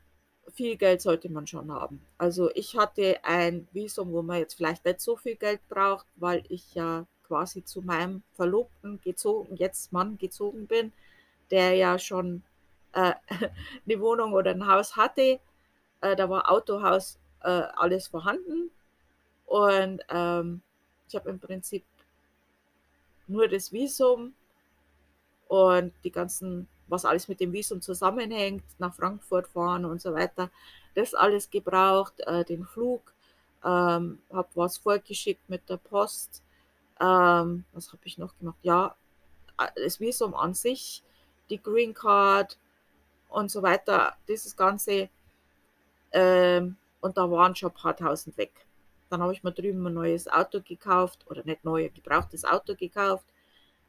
viel 0.49 0.75
Geld 0.77 1.01
sollte 1.01 1.29
man 1.29 1.47
schon 1.47 1.71
haben. 1.71 2.01
Also 2.17 2.49
ich 2.55 2.77
hatte 2.77 3.19
ein 3.23 3.67
Visum, 3.71 4.11
wo 4.11 4.21
man 4.21 4.39
jetzt 4.39 4.55
vielleicht 4.55 4.85
nicht 4.85 5.01
so 5.01 5.15
viel 5.15 5.35
Geld 5.35 5.61
braucht, 5.69 6.05
weil 6.15 6.43
ich 6.49 6.73
ja 6.75 7.05
quasi 7.27 7.63
zu 7.63 7.81
meinem 7.81 8.23
Verlobten 8.33 8.99
gezogen, 9.03 9.55
jetzt 9.55 9.93
Mann 9.93 10.17
gezogen 10.17 10.67
bin, 10.67 10.91
der 11.51 11.75
ja 11.75 11.99
schon 11.99 12.43
äh, 12.93 13.13
eine 13.85 13.99
Wohnung 14.01 14.33
oder 14.33 14.51
ein 14.51 14.67
Haus 14.67 14.95
hatte. 14.95 15.39
Äh, 16.01 16.15
da 16.15 16.29
war 16.29 16.51
Autohaus 16.51 17.19
äh, 17.43 17.49
alles 17.75 18.07
vorhanden 18.07 18.71
und 19.45 20.01
ähm, 20.09 20.61
ich 21.07 21.15
habe 21.15 21.29
im 21.29 21.39
Prinzip 21.39 21.83
nur 23.27 23.47
das 23.47 23.71
Visum 23.71 24.33
und 25.47 25.93
die 26.03 26.11
ganzen 26.11 26.67
was 26.89 27.05
alles 27.05 27.27
mit 27.27 27.39
dem 27.39 27.53
Visum 27.53 27.81
zusammenhängt, 27.81 28.63
nach 28.79 28.93
Frankfurt 28.93 29.47
fahren 29.47 29.85
und 29.85 30.01
so 30.01 30.13
weiter. 30.13 30.49
Das 30.95 31.13
alles 31.13 31.49
gebraucht, 31.49 32.19
äh, 32.21 32.43
den 32.43 32.65
Flug, 32.65 33.13
ähm, 33.63 34.19
habe 34.31 34.49
was 34.55 34.77
vorgeschickt 34.77 35.49
mit 35.49 35.69
der 35.69 35.77
Post. 35.77 36.43
Ähm, 36.99 37.65
was 37.73 37.91
habe 37.91 38.01
ich 38.05 38.17
noch 38.17 38.37
gemacht? 38.37 38.57
Ja, 38.63 38.95
äh, 39.57 39.67
das 39.83 39.99
Visum 39.99 40.33
an 40.33 40.53
sich, 40.53 41.03
die 41.49 41.61
Green 41.61 41.93
Card 41.93 42.57
und 43.29 43.51
so 43.51 43.61
weiter, 43.61 44.15
dieses 44.27 44.55
Ganze. 44.55 45.09
Ähm, 46.11 46.77
und 47.01 47.17
da 47.17 47.29
waren 47.29 47.55
schon 47.55 47.69
ein 47.69 47.75
paar 47.75 47.95
tausend 47.95 48.37
weg. 48.37 48.51
Dann 49.09 49.21
habe 49.21 49.33
ich 49.33 49.43
mir 49.43 49.51
drüben 49.51 49.85
ein 49.87 49.93
neues 49.93 50.27
Auto 50.27 50.61
gekauft, 50.61 51.25
oder 51.29 51.43
nicht 51.43 51.63
neu, 51.63 51.89
gebrauchtes 51.89 52.45
Auto 52.45 52.75
gekauft. 52.75 53.25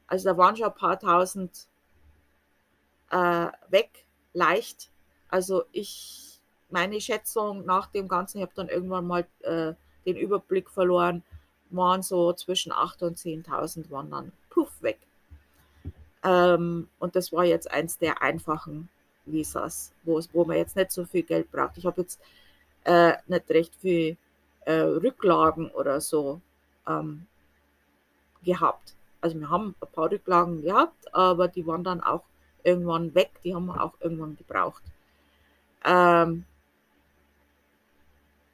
Also 0.07 0.30
da 0.30 0.37
waren 0.37 0.57
schon 0.57 0.66
ein 0.66 0.75
paar 0.75 0.99
tausend 0.99 1.66
äh, 3.11 3.49
weg, 3.69 4.05
leicht. 4.33 4.90
Also 5.29 5.64
ich, 5.73 6.40
meine 6.71 7.00
Schätzung 7.00 7.64
nach 7.64 7.87
dem 7.88 8.09
Ganzen, 8.09 8.38
ich 8.38 8.43
habe 8.43 8.52
dann 8.55 8.69
irgendwann 8.69 9.07
mal 9.07 9.26
äh, 9.43 9.75
den 10.07 10.17
Überblick 10.17 10.71
verloren, 10.71 11.23
waren 11.71 12.02
so 12.02 12.33
zwischen 12.33 12.73
8.000 12.73 13.07
und 13.07 13.19
10.000 13.19 13.90
waren 13.90 14.11
dann 14.11 14.33
puff 14.49 14.71
weg. 14.83 14.99
Ähm, 16.23 16.88
und 16.99 17.17
das 17.17 17.33
war 17.33 17.45
jetzt 17.45 17.71
eins 17.71 17.99
der 17.99 18.23
einfachen 18.23 18.88
Visas, 19.25 19.93
wo, 20.05 20.21
wo 20.33 20.45
man 20.45 20.57
jetzt 20.57 20.76
nicht 20.76 20.90
so 20.90 21.05
viel 21.05 21.23
Geld 21.23 21.50
braucht. 21.50 21.79
Ich 21.79 21.87
habe 21.87 22.02
jetzt 22.02 22.21
äh, 22.85 23.12
nicht 23.26 23.49
recht 23.50 23.75
viel 23.76 24.17
äh, 24.64 24.73
Rücklagen 24.73 25.71
oder 25.71 26.00
so 26.00 26.40
ähm, 26.87 27.26
gehabt. 28.45 28.95
Also 29.21 29.38
wir 29.38 29.49
haben 29.50 29.75
ein 29.81 29.93
paar 29.93 30.11
Rücklagen 30.11 30.62
gehabt, 30.62 31.14
aber 31.14 31.49
die 31.49 31.67
waren 31.67 31.85
dann 31.85 32.00
auch 32.00 32.23
irgendwann 32.64 33.14
weg, 33.14 33.31
die 33.45 33.55
haben 33.55 33.67
wir 33.67 33.83
auch 33.83 33.95
irgendwann 34.00 34.37
gebraucht. 34.37 34.83
Ähm, 35.85 36.45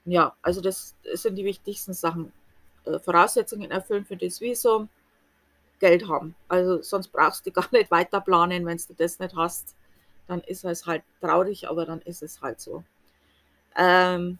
ja, 0.04 0.34
also 0.42 0.60
das 0.60 0.94
sind 1.14 1.36
die 1.36 1.44
wichtigsten 1.44 1.92
Sachen. 1.92 2.32
Äh, 2.84 2.98
Voraussetzungen 3.00 3.70
erfüllen 3.70 4.04
für 4.04 4.16
das 4.16 4.40
Visum, 4.40 4.88
Geld 5.78 6.08
haben. 6.08 6.34
Also 6.48 6.82
sonst 6.82 7.08
brauchst 7.08 7.46
du 7.46 7.50
gar 7.50 7.68
nicht 7.72 7.90
weiter 7.90 8.20
planen, 8.20 8.64
wenn 8.66 8.78
du 8.78 8.94
das 8.96 9.18
nicht 9.18 9.34
hast. 9.34 9.74
Dann 10.28 10.40
ist 10.42 10.64
es 10.64 10.86
halt 10.86 11.02
traurig, 11.20 11.68
aber 11.68 11.84
dann 11.86 12.00
ist 12.02 12.22
es 12.22 12.40
halt 12.40 12.60
so. 12.60 12.82
Ähm, 13.76 14.38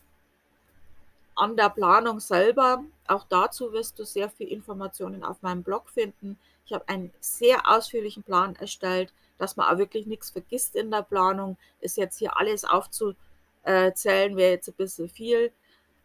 an 1.34 1.56
der 1.56 1.68
Planung 1.68 2.18
selber, 2.18 2.82
auch 3.06 3.24
dazu 3.28 3.72
wirst 3.72 3.98
du 3.98 4.04
sehr 4.04 4.30
viel 4.30 4.48
Informationen 4.48 5.22
auf 5.22 5.42
meinem 5.42 5.62
Blog 5.62 5.90
finden. 5.90 6.38
Ich 6.64 6.72
habe 6.72 6.88
einen 6.88 7.12
sehr 7.20 7.68
ausführlichen 7.68 8.22
Plan 8.22 8.56
erstellt, 8.56 9.12
dass 9.38 9.56
man 9.56 9.72
auch 9.72 9.78
wirklich 9.78 10.06
nichts 10.06 10.30
vergisst 10.30 10.76
in 10.76 10.90
der 10.90 11.02
Planung. 11.02 11.56
Ist 11.80 11.96
jetzt 11.96 12.18
hier 12.18 12.36
alles 12.36 12.64
aufzuzählen, 12.64 14.36
wäre 14.36 14.52
jetzt 14.52 14.68
ein 14.68 14.74
bisschen 14.74 15.08
viel. 15.08 15.52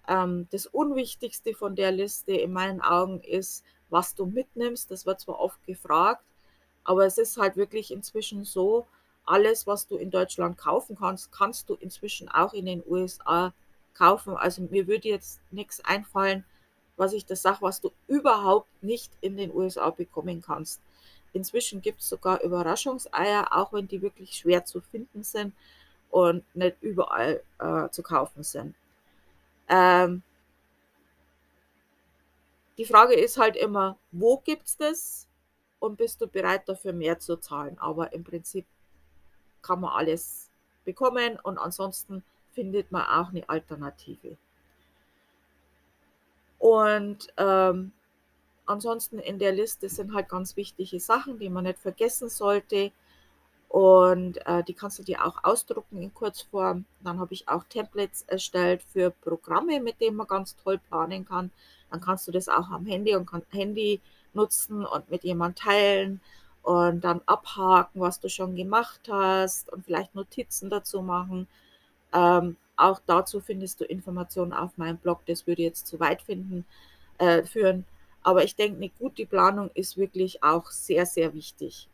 Ähm, 0.08 0.48
das 0.52 0.66
Unwichtigste 0.66 1.54
von 1.54 1.76
der 1.76 1.92
Liste 1.92 2.34
in 2.34 2.54
meinen 2.54 2.82
Augen 2.82 3.22
ist, 3.22 3.64
was 3.90 4.16
du 4.16 4.26
mitnimmst. 4.26 4.92
Das 4.92 5.06
wird 5.06 5.20
zwar 5.20 5.40
oft 5.40 5.64
gefragt, 5.66 6.24
aber 6.84 7.06
es 7.06 7.18
ist 7.18 7.38
halt 7.38 7.58
wirklich 7.58 7.92
inzwischen 7.92 8.44
so, 8.44 8.88
alles, 9.26 9.68
was 9.68 9.88
du 9.88 9.98
in 9.98 10.12
Deutschland 10.12 10.58
kaufen 10.58 10.98
kannst, 11.00 11.32
kannst 11.32 11.70
du 11.70 11.76
inzwischen 11.76 12.28
auch 12.30 12.54
in 12.54 12.66
den 12.66 12.84
USA 12.88 13.54
kaufen. 13.94 14.36
Also 14.36 14.64
mir 14.64 14.88
würde 14.88 15.10
jetzt 15.10 15.40
nichts 15.52 15.84
einfallen, 15.86 16.44
was 16.98 17.14
ich 17.14 17.26
das 17.26 17.42
sage, 17.42 17.62
was 17.62 17.82
du 17.82 17.92
überhaupt 18.08 18.68
nicht 18.84 19.12
in 19.22 19.38
den 19.38 19.54
USA 19.54 19.90
bekommen 19.90 20.42
kannst. 20.42 20.82
Inzwischen 21.34 21.82
gibt 21.82 22.02
es 22.02 22.10
sogar 22.10 22.42
Überraschungseier, 22.42 23.48
auch 23.52 23.74
wenn 23.74 23.88
die 23.88 24.02
wirklich 24.02 24.34
schwer 24.34 24.66
zu 24.66 24.82
finden 24.82 25.24
sind 25.24 25.54
und 26.10 26.44
nicht 26.56 26.78
überall 26.82 27.42
äh, 27.60 27.90
zu 27.90 28.04
kaufen 28.04 28.44
sind. 28.44 28.76
Ähm, 29.70 30.24
die 32.78 32.86
Frage 32.86 33.14
ist 33.14 33.38
halt 33.38 33.56
immer, 33.56 33.98
wo 34.12 34.38
gibt 34.38 34.68
es 34.68 34.78
das 34.78 35.28
und 35.80 35.98
bist 35.98 36.22
du 36.22 36.28
bereit 36.28 36.68
dafür 36.68 36.94
mehr 36.94 37.20
zu 37.20 37.38
zahlen? 37.38 37.78
Aber 37.80 38.12
im 38.14 38.24
Prinzip 38.24 38.66
kann 39.62 39.80
man 39.82 39.92
alles 39.94 40.50
bekommen 40.84 41.40
und 41.44 41.58
ansonsten 41.58 42.24
findet 42.54 42.92
man 42.92 43.04
auch 43.04 43.30
eine 43.30 43.48
Alternative. 43.48 44.38
Und 46.60 47.28
ähm, 47.38 47.92
ansonsten 48.72 49.20
in 49.20 49.40
der 49.40 49.52
Liste 49.52 49.90
sind 49.90 50.14
halt 50.14 50.30
ganz 50.30 50.56
wichtige 50.56 51.00
Sachen, 51.00 51.40
die 51.40 51.50
man 51.50 51.66
nicht 51.66 51.80
vergessen 51.80 52.30
sollte. 52.30 52.92
Und 53.70 54.46
äh, 54.48 54.64
die 54.64 54.74
kannst 54.74 55.00
du 55.00 55.04
dir 55.04 55.26
auch 55.26 55.44
ausdrucken 55.44 56.02
in 56.02 56.14
Kurzform. 56.14 56.86
Dann 57.04 57.20
habe 57.20 57.34
ich 57.34 57.48
auch 57.48 57.64
Templates 57.66 58.24
erstellt 58.28 58.82
für 58.84 59.12
Programme, 59.12 59.80
mit 59.80 60.02
denen 60.02 60.18
man 60.18 60.28
ganz 60.28 60.58
toll 60.58 60.80
planen 60.90 61.26
kann. 61.26 61.52
Dann 61.90 62.02
kannst 62.02 62.28
du 62.28 62.32
das 62.32 62.50
auch 62.50 62.70
am 62.70 62.86
Handy 62.86 63.16
und 63.16 63.26
kann 63.28 63.44
Handy 63.52 64.02
nutzen 64.34 64.86
und 64.86 65.10
mit 65.10 65.24
jemandem 65.24 65.64
teilen 65.64 66.22
und 66.64 67.02
dann 67.02 67.22
abhaken, 67.26 68.02
was 68.02 68.20
du 68.20 68.30
schon 68.30 68.56
gemacht 68.56 69.02
hast 69.10 69.72
und 69.72 69.86
vielleicht 69.86 70.16
Notizen 70.16 70.70
dazu 70.70 71.02
machen. 71.02 71.48
Ähm, 72.14 72.58
auch 72.76 73.00
dazu 73.06 73.40
findest 73.40 73.80
du 73.82 73.86
Informationen 73.86 74.54
auf 74.54 74.78
meinem 74.78 74.98
Blog. 74.98 75.22
Das 75.28 75.48
würde 75.48 75.62
jetzt 75.64 75.88
zu 75.88 76.00
weit 76.00 76.22
finden, 76.22 76.66
äh, 77.20 77.44
führen. 77.44 77.86
Aber 78.24 78.44
ich 78.44 78.56
denke, 78.56 78.78
eine 78.78 78.90
gute 78.90 79.26
Planung 79.26 79.72
ist 79.74 79.98
wirklich 79.98 80.44
auch 80.44 80.70
sehr, 80.70 81.06
sehr 81.06 81.34
wichtig, 81.34 81.88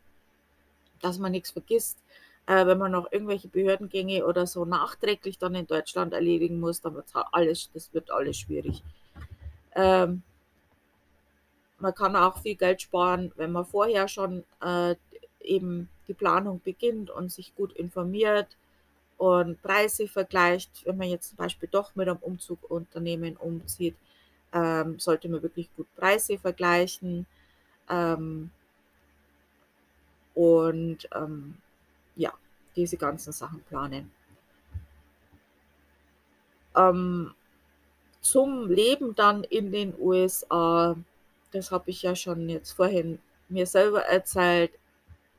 dass 1.00 1.18
man 1.18 1.32
nichts 1.32 1.50
vergisst. 1.50 1.98
Äh, 2.46 2.66
wenn 2.66 2.78
man 2.78 2.92
noch 2.92 3.12
irgendwelche 3.12 3.48
Behördengänge 3.48 4.24
oder 4.24 4.46
so 4.46 4.64
nachträglich 4.64 5.38
dann 5.38 5.54
in 5.54 5.66
Deutschland 5.66 6.12
erledigen 6.12 6.60
muss, 6.60 6.80
dann 6.80 6.94
wird 6.94 7.06
alles, 7.32 7.70
das 7.72 7.92
wird 7.92 8.10
alles 8.10 8.38
schwierig. 8.38 8.82
Ähm, 9.74 10.22
man 11.78 11.94
kann 11.94 12.16
auch 12.16 12.38
viel 12.38 12.56
Geld 12.56 12.82
sparen, 12.82 13.32
wenn 13.36 13.52
man 13.52 13.64
vorher 13.64 14.08
schon 14.08 14.44
äh, 14.60 14.96
eben 15.40 15.88
die 16.08 16.14
Planung 16.14 16.60
beginnt 16.64 17.10
und 17.10 17.30
sich 17.30 17.54
gut 17.54 17.72
informiert 17.74 18.48
und 19.16 19.60
Preise 19.62 20.08
vergleicht, 20.08 20.70
wenn 20.84 20.96
man 20.96 21.08
jetzt 21.08 21.30
zum 21.30 21.36
Beispiel 21.36 21.68
doch 21.70 21.94
mit 21.94 22.08
einem 22.08 22.18
Umzugunternehmen 22.18 23.36
umzieht, 23.36 23.96
ähm, 24.52 24.98
sollte 24.98 25.28
man 25.28 25.42
wirklich 25.42 25.68
gut 25.76 25.86
Preise 25.96 26.38
vergleichen. 26.38 27.26
Ähm, 27.88 28.50
und 30.34 31.08
ähm, 31.14 31.56
ja, 32.16 32.32
diese 32.76 32.96
ganzen 32.96 33.32
Sachen 33.32 33.60
planen. 33.62 34.10
Ähm, 36.76 37.34
zum 38.20 38.68
Leben 38.70 39.14
dann 39.14 39.44
in 39.44 39.72
den 39.72 39.94
USA, 39.98 40.96
das 41.52 41.70
habe 41.70 41.90
ich 41.90 42.02
ja 42.02 42.14
schon 42.14 42.48
jetzt 42.48 42.72
vorhin 42.72 43.18
mir 43.48 43.66
selber 43.66 44.02
erzählt, 44.02 44.72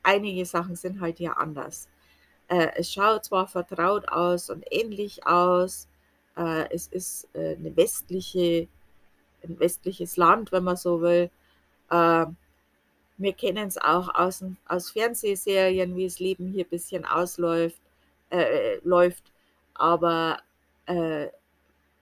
einige 0.04 0.46
Sachen 0.46 0.75
sind 0.75 1.00
halt 1.00 1.18
hier 1.18 1.38
anders. 1.38 1.88
Äh, 2.48 2.70
es 2.75 2.92
schaut 2.92 3.25
zwar 3.25 3.48
vertraut 3.48 4.08
aus 4.10 4.50
und 4.50 4.66
ähnlich 4.72 5.25
aus, 5.28 5.88
äh, 6.36 6.68
es 6.74 6.88
ist 6.88 7.28
äh, 7.34 7.56
eine 7.56 7.75
westliche, 7.75 8.68
ein 9.43 9.60
westliches 9.60 10.17
Land, 10.17 10.51
wenn 10.51 10.63
man 10.63 10.77
so 10.77 11.01
will. 11.01 11.29
Äh, 11.89 12.25
wir 13.17 13.34
kennen 13.34 13.67
es 13.67 13.77
auch 13.77 14.15
aus, 14.15 14.43
aus 14.65 14.91
Fernsehserien, 14.91 15.96
wie 15.96 16.05
das 16.05 16.19
Leben 16.19 16.48
hier 16.48 16.65
ein 16.65 16.69
bisschen 16.69 17.05
ausläuft, 17.05 17.81
äh, 18.29 18.77
läuft. 18.84 19.24
Aber 19.74 20.39
äh, 20.86 21.27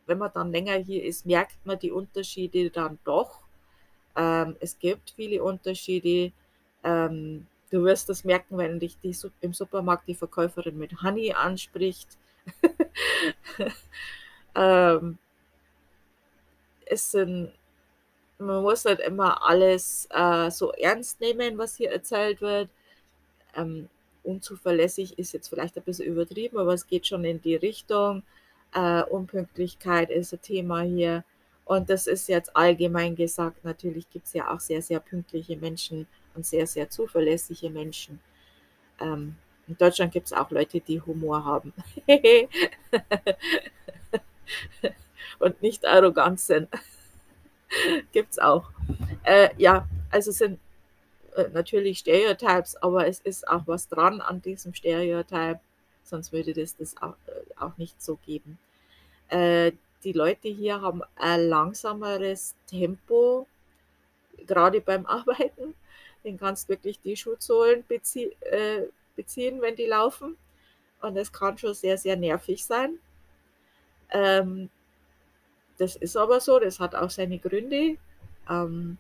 wenn 0.06 0.18
man 0.18 0.32
dann 0.34 0.52
länger 0.52 0.76
hier 0.76 1.04
ist, 1.04 1.26
merkt 1.26 1.66
man 1.66 1.80
die 1.80 1.92
Unterschiede 1.92 2.70
dann 2.70 3.00
doch. 3.04 3.42
Ähm, 4.16 4.56
es 4.60 4.78
gibt 4.80 5.12
viele 5.16 5.44
Unterschiede. 5.44 6.32
Ähm, 6.84 7.48
du 7.72 7.84
wirst 7.84 8.10
das 8.10 8.24
merken, 8.24 8.58
wenn 8.58 8.80
dich 8.80 8.98
die, 9.00 9.16
im 9.42 9.54
Supermarkt 9.54 10.08
die 10.08 10.16
Verkäuferin 10.16 10.78
mit 10.78 11.02
Honey 11.02 11.34
anspricht. 11.34 12.08
ähm, 14.56 15.18
es 16.90 17.12
sind, 17.12 17.52
man 18.40 18.62
muss 18.62 18.86
halt 18.86 19.00
immer 19.00 19.44
alles 19.48 20.08
äh, 20.12 20.50
so 20.52 20.72
ernst 20.74 21.20
nehmen, 21.22 21.58
was 21.58 21.76
hier 21.76 21.92
erzählt 21.92 22.42
wird. 22.42 22.70
Ähm, 23.56 23.90
unzuverlässig 24.24 25.18
ist 25.18 25.34
jetzt 25.34 25.50
vielleicht 25.50 25.78
ein 25.78 25.84
bisschen 25.84 26.08
übertrieben, 26.08 26.58
aber 26.58 26.74
es 26.74 26.88
geht 26.88 27.08
schon 27.08 27.24
in 27.26 27.42
die 27.42 27.56
Richtung. 27.56 28.24
Äh, 28.74 29.04
Unpünktlichkeit 29.04 30.10
ist 30.10 30.34
ein 30.34 30.42
Thema 30.42 30.82
hier. 30.82 31.24
Und 31.66 31.90
das 31.90 32.08
ist 32.08 32.30
jetzt 32.30 32.56
allgemein 32.56 33.16
gesagt. 33.16 33.64
Natürlich 33.66 34.10
gibt 34.10 34.28
es 34.28 34.34
ja 34.34 34.54
auch 34.54 34.60
sehr, 34.60 34.82
sehr 34.82 35.00
pünktliche 35.00 35.58
Menschen 35.58 36.08
und 36.36 36.46
sehr, 36.46 36.68
sehr 36.68 36.90
zuverlässige 36.90 37.70
Menschen. 37.70 38.20
Ähm, 39.02 39.36
in 39.68 39.78
Deutschland 39.78 40.14
gibt 40.14 40.28
es 40.28 40.34
auch 40.34 40.50
Leute, 40.52 40.80
die 40.80 41.02
Humor 41.02 41.44
haben. 41.44 41.74
und 45.40 45.62
nicht 45.62 45.86
arrogant 45.86 46.40
sind. 46.40 46.70
gibt 48.12 48.32
es 48.32 48.40
auch. 48.40 48.70
Äh, 49.24 49.50
ja, 49.58 49.88
also 50.12 50.32
sind 50.32 50.60
äh, 51.36 51.50
natürlich 51.50 52.00
Stereotypes, 52.00 52.76
aber 52.78 53.08
es 53.08 53.20
ist 53.20 53.48
auch 53.48 53.64
was 53.66 53.88
dran 53.88 54.22
an 54.22 54.42
diesem 54.42 54.74
Stereotype, 54.74 55.60
sonst 56.04 56.32
würde 56.32 56.54
das 56.54 56.76
das 56.78 56.96
auch, 56.98 57.16
äh, 57.28 57.60
auch 57.60 57.78
nicht 57.78 58.02
so 58.02 58.18
geben. 58.26 58.58
Äh, 59.30 59.74
die 60.04 60.14
Leute 60.14 60.48
hier 60.48 60.82
haben 60.82 61.02
ein 61.16 61.48
langsameres 61.48 62.56
Tempo, 62.68 63.48
gerade 64.46 64.82
beim 64.82 65.06
Arbeiten. 65.08 65.74
Den 66.24 66.38
kannst 66.38 66.70
wirklich 66.70 67.00
die 67.02 67.16
Schuhsohlen 67.16 67.84
bezie 67.88 68.36
äh, 68.42 68.88
beziehen, 69.16 69.62
wenn 69.62 69.76
die 69.76 69.86
laufen. 69.86 70.38
Und 71.02 71.18
es 71.18 71.32
kann 71.32 71.58
schon 71.58 71.74
sehr, 71.74 71.98
sehr 71.98 72.16
nervig 72.16 72.66
sein. 72.66 73.00
Ähm, 74.12 74.70
das 75.78 75.96
ist 75.96 76.18
aber 76.18 76.40
so, 76.40 76.60
das 76.60 76.80
hat 76.80 76.96
auch 76.96 77.10
seine 77.10 77.40
Gründe. 77.40 77.98
Ähm, 78.50 78.98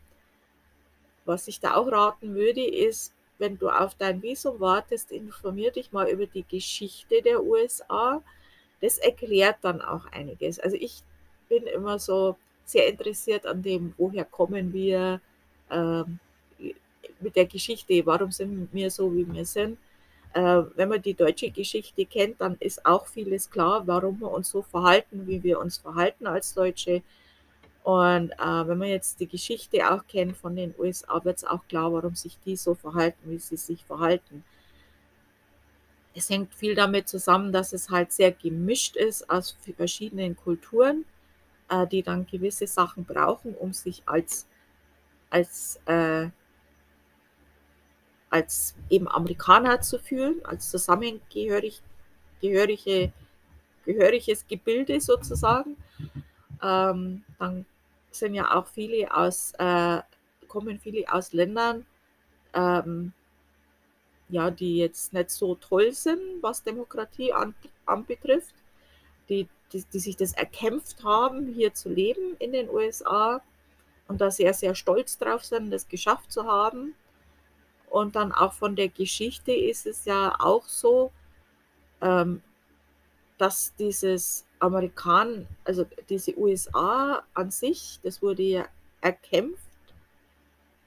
was 1.25 1.47
ich 1.47 1.59
da 1.59 1.75
auch 1.75 1.91
raten 1.91 2.35
würde, 2.35 2.65
ist, 2.65 3.13
wenn 3.37 3.57
du 3.57 3.69
auf 3.69 3.95
dein 3.95 4.21
Visum 4.21 4.59
wartest, 4.59 5.11
informier 5.11 5.71
dich 5.71 5.91
mal 5.91 6.07
über 6.09 6.25
die 6.25 6.45
Geschichte 6.47 7.21
der 7.21 7.43
USA 7.43 8.21
das 8.81 8.97
erklärt 8.97 9.57
dann 9.61 9.81
auch 9.81 10.05
einiges. 10.11 10.59
Also 10.59 10.77
ich 10.79 11.01
bin 11.49 11.63
immer 11.63 11.99
so 11.99 12.37
sehr 12.65 12.87
interessiert 12.87 13.45
an 13.45 13.61
dem, 13.63 13.93
woher 13.97 14.25
kommen 14.25 14.73
wir 14.73 15.21
ähm, 15.71 16.19
mit 17.19 17.35
der 17.35 17.45
Geschichte, 17.45 18.05
warum 18.05 18.31
sind 18.31 18.69
wir 18.71 18.91
so, 18.91 19.13
wie 19.13 19.31
wir 19.31 19.45
sind. 19.45 19.77
Äh, 20.33 20.63
wenn 20.75 20.89
man 20.89 21.01
die 21.01 21.13
deutsche 21.13 21.49
Geschichte 21.51 22.05
kennt, 22.05 22.41
dann 22.41 22.57
ist 22.59 22.85
auch 22.85 23.07
vieles 23.07 23.49
klar, 23.49 23.87
warum 23.87 24.19
wir 24.19 24.31
uns 24.31 24.49
so 24.49 24.61
verhalten, 24.61 25.27
wie 25.27 25.41
wir 25.43 25.59
uns 25.59 25.77
verhalten 25.77 26.27
als 26.27 26.53
Deutsche. 26.53 27.01
Und 27.83 28.31
äh, 28.33 28.67
wenn 28.67 28.77
man 28.77 28.89
jetzt 28.89 29.19
die 29.19 29.27
Geschichte 29.27 29.89
auch 29.91 30.05
kennt 30.07 30.37
von 30.37 30.55
den 30.55 30.75
USA, 30.77 31.23
wird 31.23 31.37
es 31.37 31.43
auch 31.45 31.65
klar, 31.67 31.91
warum 31.93 32.15
sich 32.15 32.37
die 32.45 32.55
so 32.55 32.75
verhalten, 32.75 33.19
wie 33.25 33.39
sie 33.39 33.57
sich 33.57 33.83
verhalten 33.85 34.43
es 36.17 36.29
hängt 36.29 36.53
viel 36.53 36.73
damit 36.73 37.07
zusammen, 37.07 37.51
dass 37.51 37.73
es 37.73 37.89
halt 37.89 38.11
sehr 38.11 38.31
gemischt 38.31 38.95
ist 38.95 39.29
aus 39.29 39.55
verschiedenen 39.75 40.35
Kulturen, 40.35 41.05
äh, 41.69 41.85
die 41.85 42.01
dann 42.01 42.25
gewisse 42.25 42.65
Sachen 42.65 43.05
brauchen, 43.05 43.53
um 43.53 43.71
sich 43.73 44.01
als, 44.07 44.47
als, 45.29 45.79
äh, 45.85 46.29
als 48.29 48.75
eben 48.89 49.07
Amerikaner 49.07 49.81
zu 49.81 49.99
fühlen, 49.99 50.43
als 50.45 50.69
zusammengehörig, 50.69 51.81
gehörige, 52.41 53.11
gehöriges 53.85 54.47
Gebilde 54.47 54.99
sozusagen. 54.99 55.77
Ähm, 56.61 57.23
dann 57.39 57.65
sind 58.11 58.33
ja 58.33 58.53
auch 58.55 58.67
viele 58.67 59.15
aus, 59.15 59.53
äh, 59.57 60.01
kommen 60.47 60.79
viele 60.79 61.11
aus 61.11 61.33
Ländern, 61.33 61.85
ähm, 62.53 63.13
ja, 64.29 64.51
die 64.51 64.77
jetzt 64.77 65.13
nicht 65.13 65.29
so 65.29 65.55
toll 65.55 65.93
sind, 65.93 66.19
was 66.41 66.63
Demokratie 66.63 67.31
an, 67.31 67.55
anbetrifft, 67.85 68.55
die, 69.29 69.47
die, 69.71 69.83
die 69.93 69.99
sich 69.99 70.17
das 70.17 70.33
erkämpft 70.33 71.03
haben, 71.03 71.47
hier 71.47 71.73
zu 71.73 71.89
leben 71.89 72.35
in 72.39 72.51
den 72.51 72.69
USA 72.69 73.41
und 74.07 74.21
da 74.21 74.31
sehr, 74.31 74.53
sehr 74.53 74.75
stolz 74.75 75.17
drauf 75.17 75.43
sind, 75.45 75.71
das 75.71 75.87
geschafft 75.87 76.31
zu 76.31 76.45
haben. 76.45 76.95
Und 77.89 78.15
dann 78.15 78.31
auch 78.31 78.53
von 78.53 78.75
der 78.75 78.89
Geschichte 78.89 79.53
ist 79.53 79.85
es 79.85 80.05
ja 80.05 80.35
auch 80.39 80.65
so, 80.65 81.11
ähm, 82.01 82.41
dass 83.37 83.73
dieses 83.75 84.45
Amerikan, 84.59 85.47
also 85.63 85.85
diese 86.09 86.37
USA 86.37 87.23
an 87.33 87.51
sich, 87.51 87.99
das 88.03 88.21
wurde 88.21 88.43
ja 88.43 88.65
erkämpft. 89.01 89.63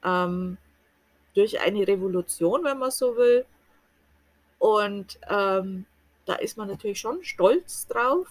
Ähm, 0.05 0.59
durch 1.35 1.61
eine 1.61 1.87
Revolution, 1.87 2.65
wenn 2.65 2.79
man 2.79 2.91
so 2.91 3.17
will. 3.17 3.45
Und 4.59 5.19
ähm, 5.29 5.87
da 6.27 6.35
ist 6.35 6.57
man 6.57 6.69
natürlich 6.69 7.01
schon 7.01 7.23
stolz 7.25 7.87
drauf. 7.87 8.29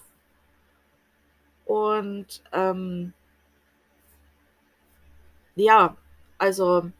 Und 1.66 2.42
ähm, 2.52 3.14
ja, 5.56 5.96
also 6.38 6.92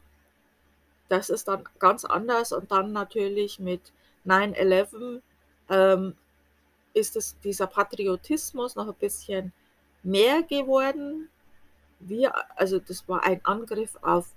das 1.10 1.28
ist 1.28 1.48
dann 1.48 1.64
ganz 1.78 2.04
anders. 2.04 2.52
Und 2.52 2.70
dann 2.70 2.92
natürlich 2.92 3.58
mit 3.58 3.92
9-11 4.26 5.20
ähm, 5.68 6.14
ist 6.94 7.16
es 7.16 7.38
dieser 7.40 7.66
Patriotismus 7.66 8.76
noch 8.76 8.88
ein 8.88 8.94
bisschen 8.94 9.52
mehr 10.02 10.42
geworden. 10.42 11.28
Wir, 11.98 12.32
also 12.56 12.78
das 12.78 13.06
war 13.08 13.24
ein 13.24 13.44
Angriff 13.44 13.98
auf 14.02 14.32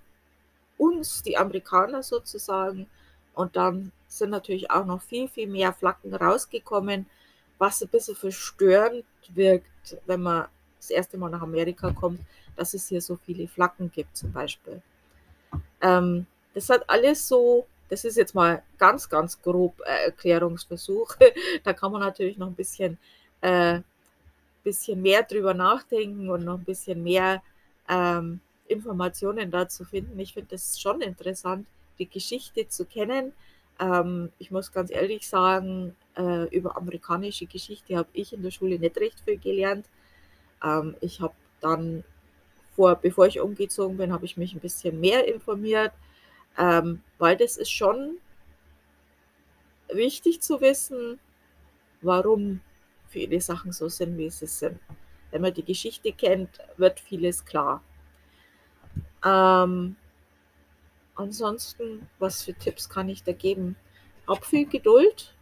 uns, 0.78 1.22
die 1.22 1.38
Amerikaner 1.38 2.04
sozusagen. 2.04 2.88
Und 3.34 3.56
dann 3.56 3.92
sind 4.08 4.32
natürlich 4.32 4.70
auch 4.72 4.86
noch 4.86 5.02
viel, 5.02 5.28
viel 5.28 5.48
mehr 5.48 5.74
Flaggen 5.74 6.14
rausgekommen, 6.14 7.06
was 7.60 7.82
ein 7.82 7.88
bisschen 7.90 8.16
verstörend 8.16 9.06
wirkt, 9.30 9.98
wenn 10.06 10.22
man 10.22 10.48
das 10.78 10.90
erste 10.90 11.18
Mal 11.18 11.30
nach 11.30 11.42
Amerika 11.42 11.92
kommt, 11.92 12.20
dass 12.56 12.74
es 12.74 12.88
hier 12.88 13.02
so 13.02 13.16
viele 13.16 13.48
Flaggen 13.48 13.92
gibt 13.92 14.18
zum 14.18 14.32
Beispiel. 14.32 14.82
Ähm, 15.82 16.26
das 16.54 16.70
hat 16.70 16.90
alles 16.90 17.28
so, 17.28 17.66
das 17.90 18.06
ist 18.06 18.18
jetzt 18.18 18.36
mal 18.36 18.64
ganz, 18.78 19.10
ganz 19.10 19.42
grob 19.42 19.80
äh, 19.86 20.06
Erklärungsversuch. 20.06 21.16
da 21.64 21.74
kann 21.74 21.92
man 21.92 22.02
natürlich 22.02 22.38
noch 22.38 22.48
ein 22.48 22.56
bisschen, 22.56 22.98
äh, 23.42 23.82
bisschen 24.64 25.02
mehr 25.02 25.24
drüber 25.24 25.54
nachdenken 25.54 26.30
und 26.30 26.46
noch 26.46 26.58
ein 26.58 26.64
bisschen 26.64 27.04
mehr 27.04 27.42
ähm, 27.90 28.40
Informationen 28.68 29.52
dazu 29.52 29.84
finden. 29.84 30.18
Ich 30.20 30.34
finde 30.34 30.56
es 30.56 30.80
schon 30.80 31.02
interessant, 31.02 31.68
die 32.00 32.10
Geschichte 32.10 32.68
zu 32.68 32.86
kennen. 32.86 33.34
Ähm, 33.80 34.32
ich 34.40 34.52
muss 34.52 34.72
ganz 34.72 34.92
ehrlich 34.92 35.28
sagen, 35.28 35.96
äh, 36.18 36.48
über 36.56 36.78
amerikanische 36.78 37.46
Geschichte 37.46 37.98
habe 37.98 38.10
ich 38.14 38.34
in 38.34 38.42
der 38.42 38.52
Schule 38.52 38.80
nicht 38.80 38.98
recht 38.98 39.20
viel 39.22 39.38
gelernt. 39.38 39.86
Ähm, 40.64 40.96
ich 41.02 41.22
habe 41.22 41.34
dann 41.62 42.04
vor, 42.76 42.96
bevor 42.96 43.28
ich 43.28 43.40
umgezogen 43.40 43.98
bin, 43.98 44.14
habe 44.14 44.26
ich 44.26 44.38
mich 44.38 44.54
ein 44.54 44.60
bisschen 44.60 45.00
mehr 45.00 45.28
informiert, 45.28 45.92
ähm, 46.58 47.02
weil 47.18 47.38
das 47.38 47.58
ist 47.58 47.72
schon 47.72 48.18
wichtig 49.92 50.42
zu 50.42 50.62
wissen, 50.62 51.20
warum 52.02 52.62
viele 53.08 53.40
Sachen 53.42 53.72
so 53.72 53.90
sind, 53.90 54.18
wie 54.18 54.30
sie 54.30 54.48
sind. 54.48 54.80
Wenn 55.32 55.42
man 55.42 55.54
die 55.54 55.64
Geschichte 55.64 56.12
kennt, 56.12 56.60
wird 56.78 57.00
vieles 57.00 57.46
klar. 57.46 57.84
Ähm, 59.26 59.96
ansonsten, 61.16 62.08
was 62.20 62.44
für 62.44 62.54
Tipps 62.54 62.90
kann 62.90 63.10
ich 63.10 63.24
da 63.24 63.32
geben? 63.32 63.76
Hab 64.28 64.46
viel 64.46 64.68
Geduld, 64.68 65.36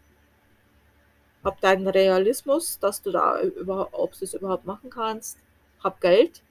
hab 1.43 1.60
deinen 1.62 1.88
Realismus, 1.88 2.80
dass 2.80 3.02
du 3.02 3.12
da 3.12 3.41
überhaupt, 3.41 3.93
ob 3.93 4.17
du 4.17 4.26
es 4.26 4.34
überhaupt 4.34 4.65
machen 4.65 4.89
kannst, 4.89 5.39
hab 5.84 6.00
Geld 6.02 6.43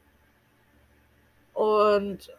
und 1.55 2.31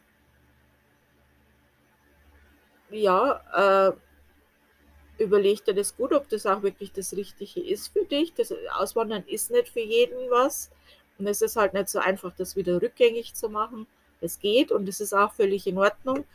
ja, 2.92 3.90
äh, 3.90 5.24
überleg 5.24 5.64
dir 5.66 5.74
das 5.74 5.96
gut, 5.96 6.14
ob 6.14 6.30
das 6.30 6.46
auch 6.46 6.64
wirklich 6.64 6.92
das 6.92 7.16
Richtige 7.16 7.62
ist 7.62 7.90
für 7.90 8.06
dich. 8.06 8.34
Das 8.34 8.54
Auswandern 8.74 9.24
ist 9.28 9.52
nicht 9.52 9.70
für 9.70 9.82
jeden 9.82 10.30
was. 10.30 10.72
Und 11.18 11.28
es 11.28 11.42
ist 11.42 11.56
halt 11.56 11.74
nicht 11.74 11.90
so 11.90 12.00
einfach, 12.00 12.34
das 12.36 12.56
wieder 12.56 12.82
rückgängig 12.82 13.34
zu 13.36 13.50
machen. 13.50 13.88
Es 14.22 14.40
geht 14.40 14.72
und 14.72 14.88
es 14.88 15.00
ist 15.02 15.14
auch 15.14 15.34
völlig 15.34 15.68
in 15.68 15.78
Ordnung. 15.78 16.26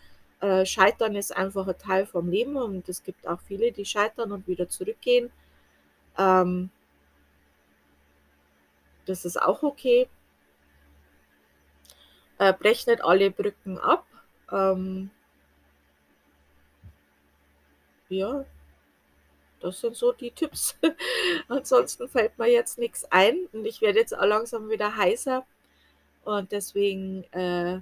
Äh, 0.40 0.66
scheitern 0.66 1.16
ist 1.16 1.36
einfach 1.36 1.66
ein 1.66 1.78
Teil 1.78 2.06
vom 2.06 2.28
Leben 2.28 2.56
und 2.56 2.88
es 2.88 3.02
gibt 3.02 3.26
auch 3.26 3.40
viele, 3.40 3.72
die 3.72 3.84
scheitern 3.84 4.32
und 4.32 4.46
wieder 4.46 4.68
zurückgehen. 4.68 5.30
Ähm, 6.18 6.70
das 9.06 9.24
ist 9.24 9.40
auch 9.40 9.62
okay. 9.62 10.08
Äh, 12.38 12.52
brech 12.52 12.86
nicht 12.86 13.02
alle 13.02 13.30
Brücken 13.30 13.78
ab. 13.78 14.06
Ähm, 14.52 15.10
ja, 18.08 18.44
das 19.60 19.80
sind 19.80 19.96
so 19.96 20.12
die 20.12 20.30
Tipps. 20.30 20.76
Ansonsten 21.48 22.08
fällt 22.08 22.38
mir 22.38 22.50
jetzt 22.50 22.78
nichts 22.78 23.04
ein 23.10 23.48
und 23.52 23.64
ich 23.64 23.80
werde 23.80 23.98
jetzt 23.98 24.16
auch 24.16 24.26
langsam 24.26 24.68
wieder 24.68 24.96
heißer. 24.96 25.44
Und 26.24 26.52
deswegen 26.52 27.24
äh, 27.32 27.80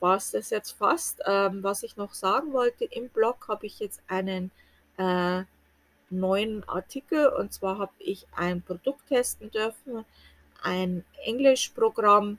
war 0.00 0.16
es 0.16 0.32
das 0.32 0.50
jetzt 0.50 0.72
fast. 0.72 1.22
Ähm, 1.26 1.62
was 1.62 1.82
ich 1.82 1.96
noch 1.96 2.14
sagen 2.14 2.52
wollte, 2.52 2.84
im 2.84 3.08
Blog 3.08 3.48
habe 3.48 3.66
ich 3.66 3.78
jetzt 3.78 4.02
einen 4.08 4.50
äh, 4.98 5.42
neuen 6.10 6.68
Artikel 6.68 7.28
und 7.28 7.52
zwar 7.52 7.78
habe 7.78 7.92
ich 7.98 8.26
ein 8.34 8.62
Produkt 8.62 9.08
testen 9.08 9.50
dürfen, 9.50 10.04
ein 10.62 11.04
Englischprogramm 11.24 12.38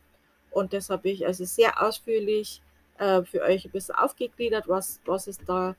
und 0.51 0.73
das 0.73 0.89
habe 0.89 1.09
ich 1.09 1.25
also 1.25 1.45
sehr 1.45 1.81
ausführlich 1.81 2.61
äh, 2.97 3.23
für 3.23 3.41
euch 3.41 3.65
ein 3.65 3.71
bisschen 3.71 3.95
aufgegliedert, 3.95 4.67
was, 4.67 4.99
was 5.05 5.27
es 5.27 5.37
da 5.39 5.75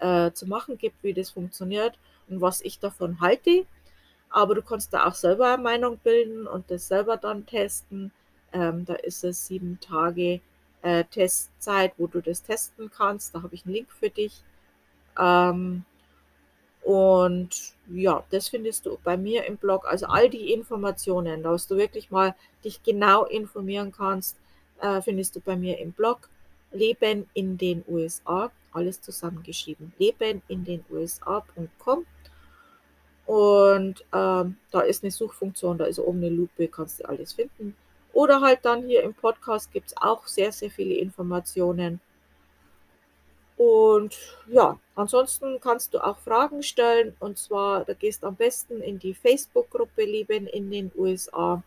äh, 0.00 0.32
zu 0.32 0.46
machen 0.46 0.78
gibt, 0.78 1.02
wie 1.02 1.14
das 1.14 1.30
funktioniert 1.30 1.98
und 2.28 2.40
was 2.40 2.60
ich 2.60 2.78
davon 2.78 3.20
halte. 3.20 3.66
Aber 4.30 4.54
du 4.54 4.62
kannst 4.62 4.92
da 4.92 5.06
auch 5.06 5.14
selber 5.14 5.54
eine 5.54 5.62
Meinung 5.62 5.98
bilden 5.98 6.46
und 6.46 6.70
das 6.70 6.88
selber 6.88 7.16
dann 7.16 7.46
testen. 7.46 8.12
Ähm, 8.52 8.84
da 8.84 8.94
ist 8.94 9.24
es 9.24 9.46
sieben 9.46 9.78
Tage 9.80 10.40
äh, 10.82 11.04
Testzeit, 11.04 11.92
wo 11.96 12.06
du 12.06 12.20
das 12.20 12.42
testen 12.42 12.90
kannst. 12.90 13.34
Da 13.34 13.42
habe 13.42 13.54
ich 13.54 13.64
einen 13.64 13.74
Link 13.74 13.90
für 13.90 14.10
dich. 14.10 14.42
Ähm, 15.18 15.84
und 16.82 17.74
ja, 17.88 18.22
das 18.30 18.48
findest 18.48 18.86
du 18.86 18.98
bei 19.02 19.16
mir 19.16 19.44
im 19.44 19.56
Blog. 19.56 19.86
Also 19.86 20.06
all 20.06 20.30
die 20.30 20.52
Informationen, 20.52 21.42
dass 21.42 21.66
du 21.66 21.76
wirklich 21.76 22.10
mal 22.10 22.34
dich 22.64 22.82
genau 22.82 23.24
informieren 23.24 23.92
kannst, 23.92 24.38
äh, 24.80 25.02
findest 25.02 25.36
du 25.36 25.40
bei 25.40 25.56
mir 25.56 25.78
im 25.78 25.92
Blog. 25.92 26.28
Leben 26.72 27.28
in 27.34 27.56
den 27.56 27.84
USA 27.88 28.50
alles 28.72 29.00
zusammengeschrieben. 29.00 29.92
Leben 29.98 30.42
in 30.48 30.64
den 30.64 30.84
USA.com. 30.90 32.06
Und 33.26 34.04
ähm, 34.14 34.56
da 34.70 34.80
ist 34.80 35.02
eine 35.04 35.10
Suchfunktion, 35.10 35.76
da 35.76 35.84
ist 35.84 35.98
oben 35.98 36.18
eine 36.18 36.30
Lupe, 36.30 36.68
kannst 36.68 37.00
du 37.00 37.08
alles 37.08 37.34
finden. 37.34 37.76
Oder 38.12 38.40
halt 38.40 38.60
dann 38.62 38.86
hier 38.86 39.02
im 39.02 39.12
Podcast 39.12 39.70
gibt 39.70 39.88
es 39.88 39.96
auch 39.96 40.26
sehr, 40.26 40.50
sehr 40.50 40.70
viele 40.70 40.94
Informationen. 40.94 42.00
Und 43.58 44.16
ja, 44.46 44.78
ansonsten 44.94 45.60
kannst 45.60 45.92
du 45.92 45.98
auch 45.98 46.16
Fragen 46.18 46.62
stellen. 46.62 47.14
Und 47.18 47.36
zwar, 47.38 47.84
da 47.84 47.92
gehst 47.92 48.24
am 48.24 48.36
besten 48.36 48.80
in 48.80 48.98
die 48.98 49.14
Facebook-Gruppe 49.14 50.04
Leben 50.04 50.46
in 50.46 50.70
den 50.70 50.90
USA. 50.96 51.62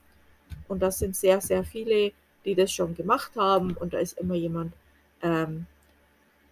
Und 0.68 0.82
das 0.82 1.00
sind 1.00 1.16
sehr, 1.16 1.42
sehr 1.42 1.64
viele, 1.64 2.12
die 2.44 2.56
das 2.56 2.72
schon 2.72 2.96
gemacht 2.96 3.34
haben. 3.36 3.78
Und 3.78 3.94
da 3.94 4.00
ist 4.00 4.18
immer 4.18 4.36
jemand, 4.36 4.74
ähm, 5.22 5.66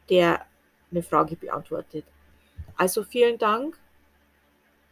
der 0.09 0.45
eine 0.91 1.03
Frage 1.03 1.35
beantwortet. 1.35 2.05
Also 2.77 3.03
vielen 3.03 3.37
Dank 3.37 3.77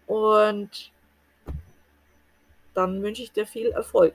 und 0.05 0.91
dann 2.73 3.01
wünsche 3.01 3.23
ich 3.23 3.31
dir 3.31 3.47
viel 3.47 3.69
Erfolg. 3.69 4.13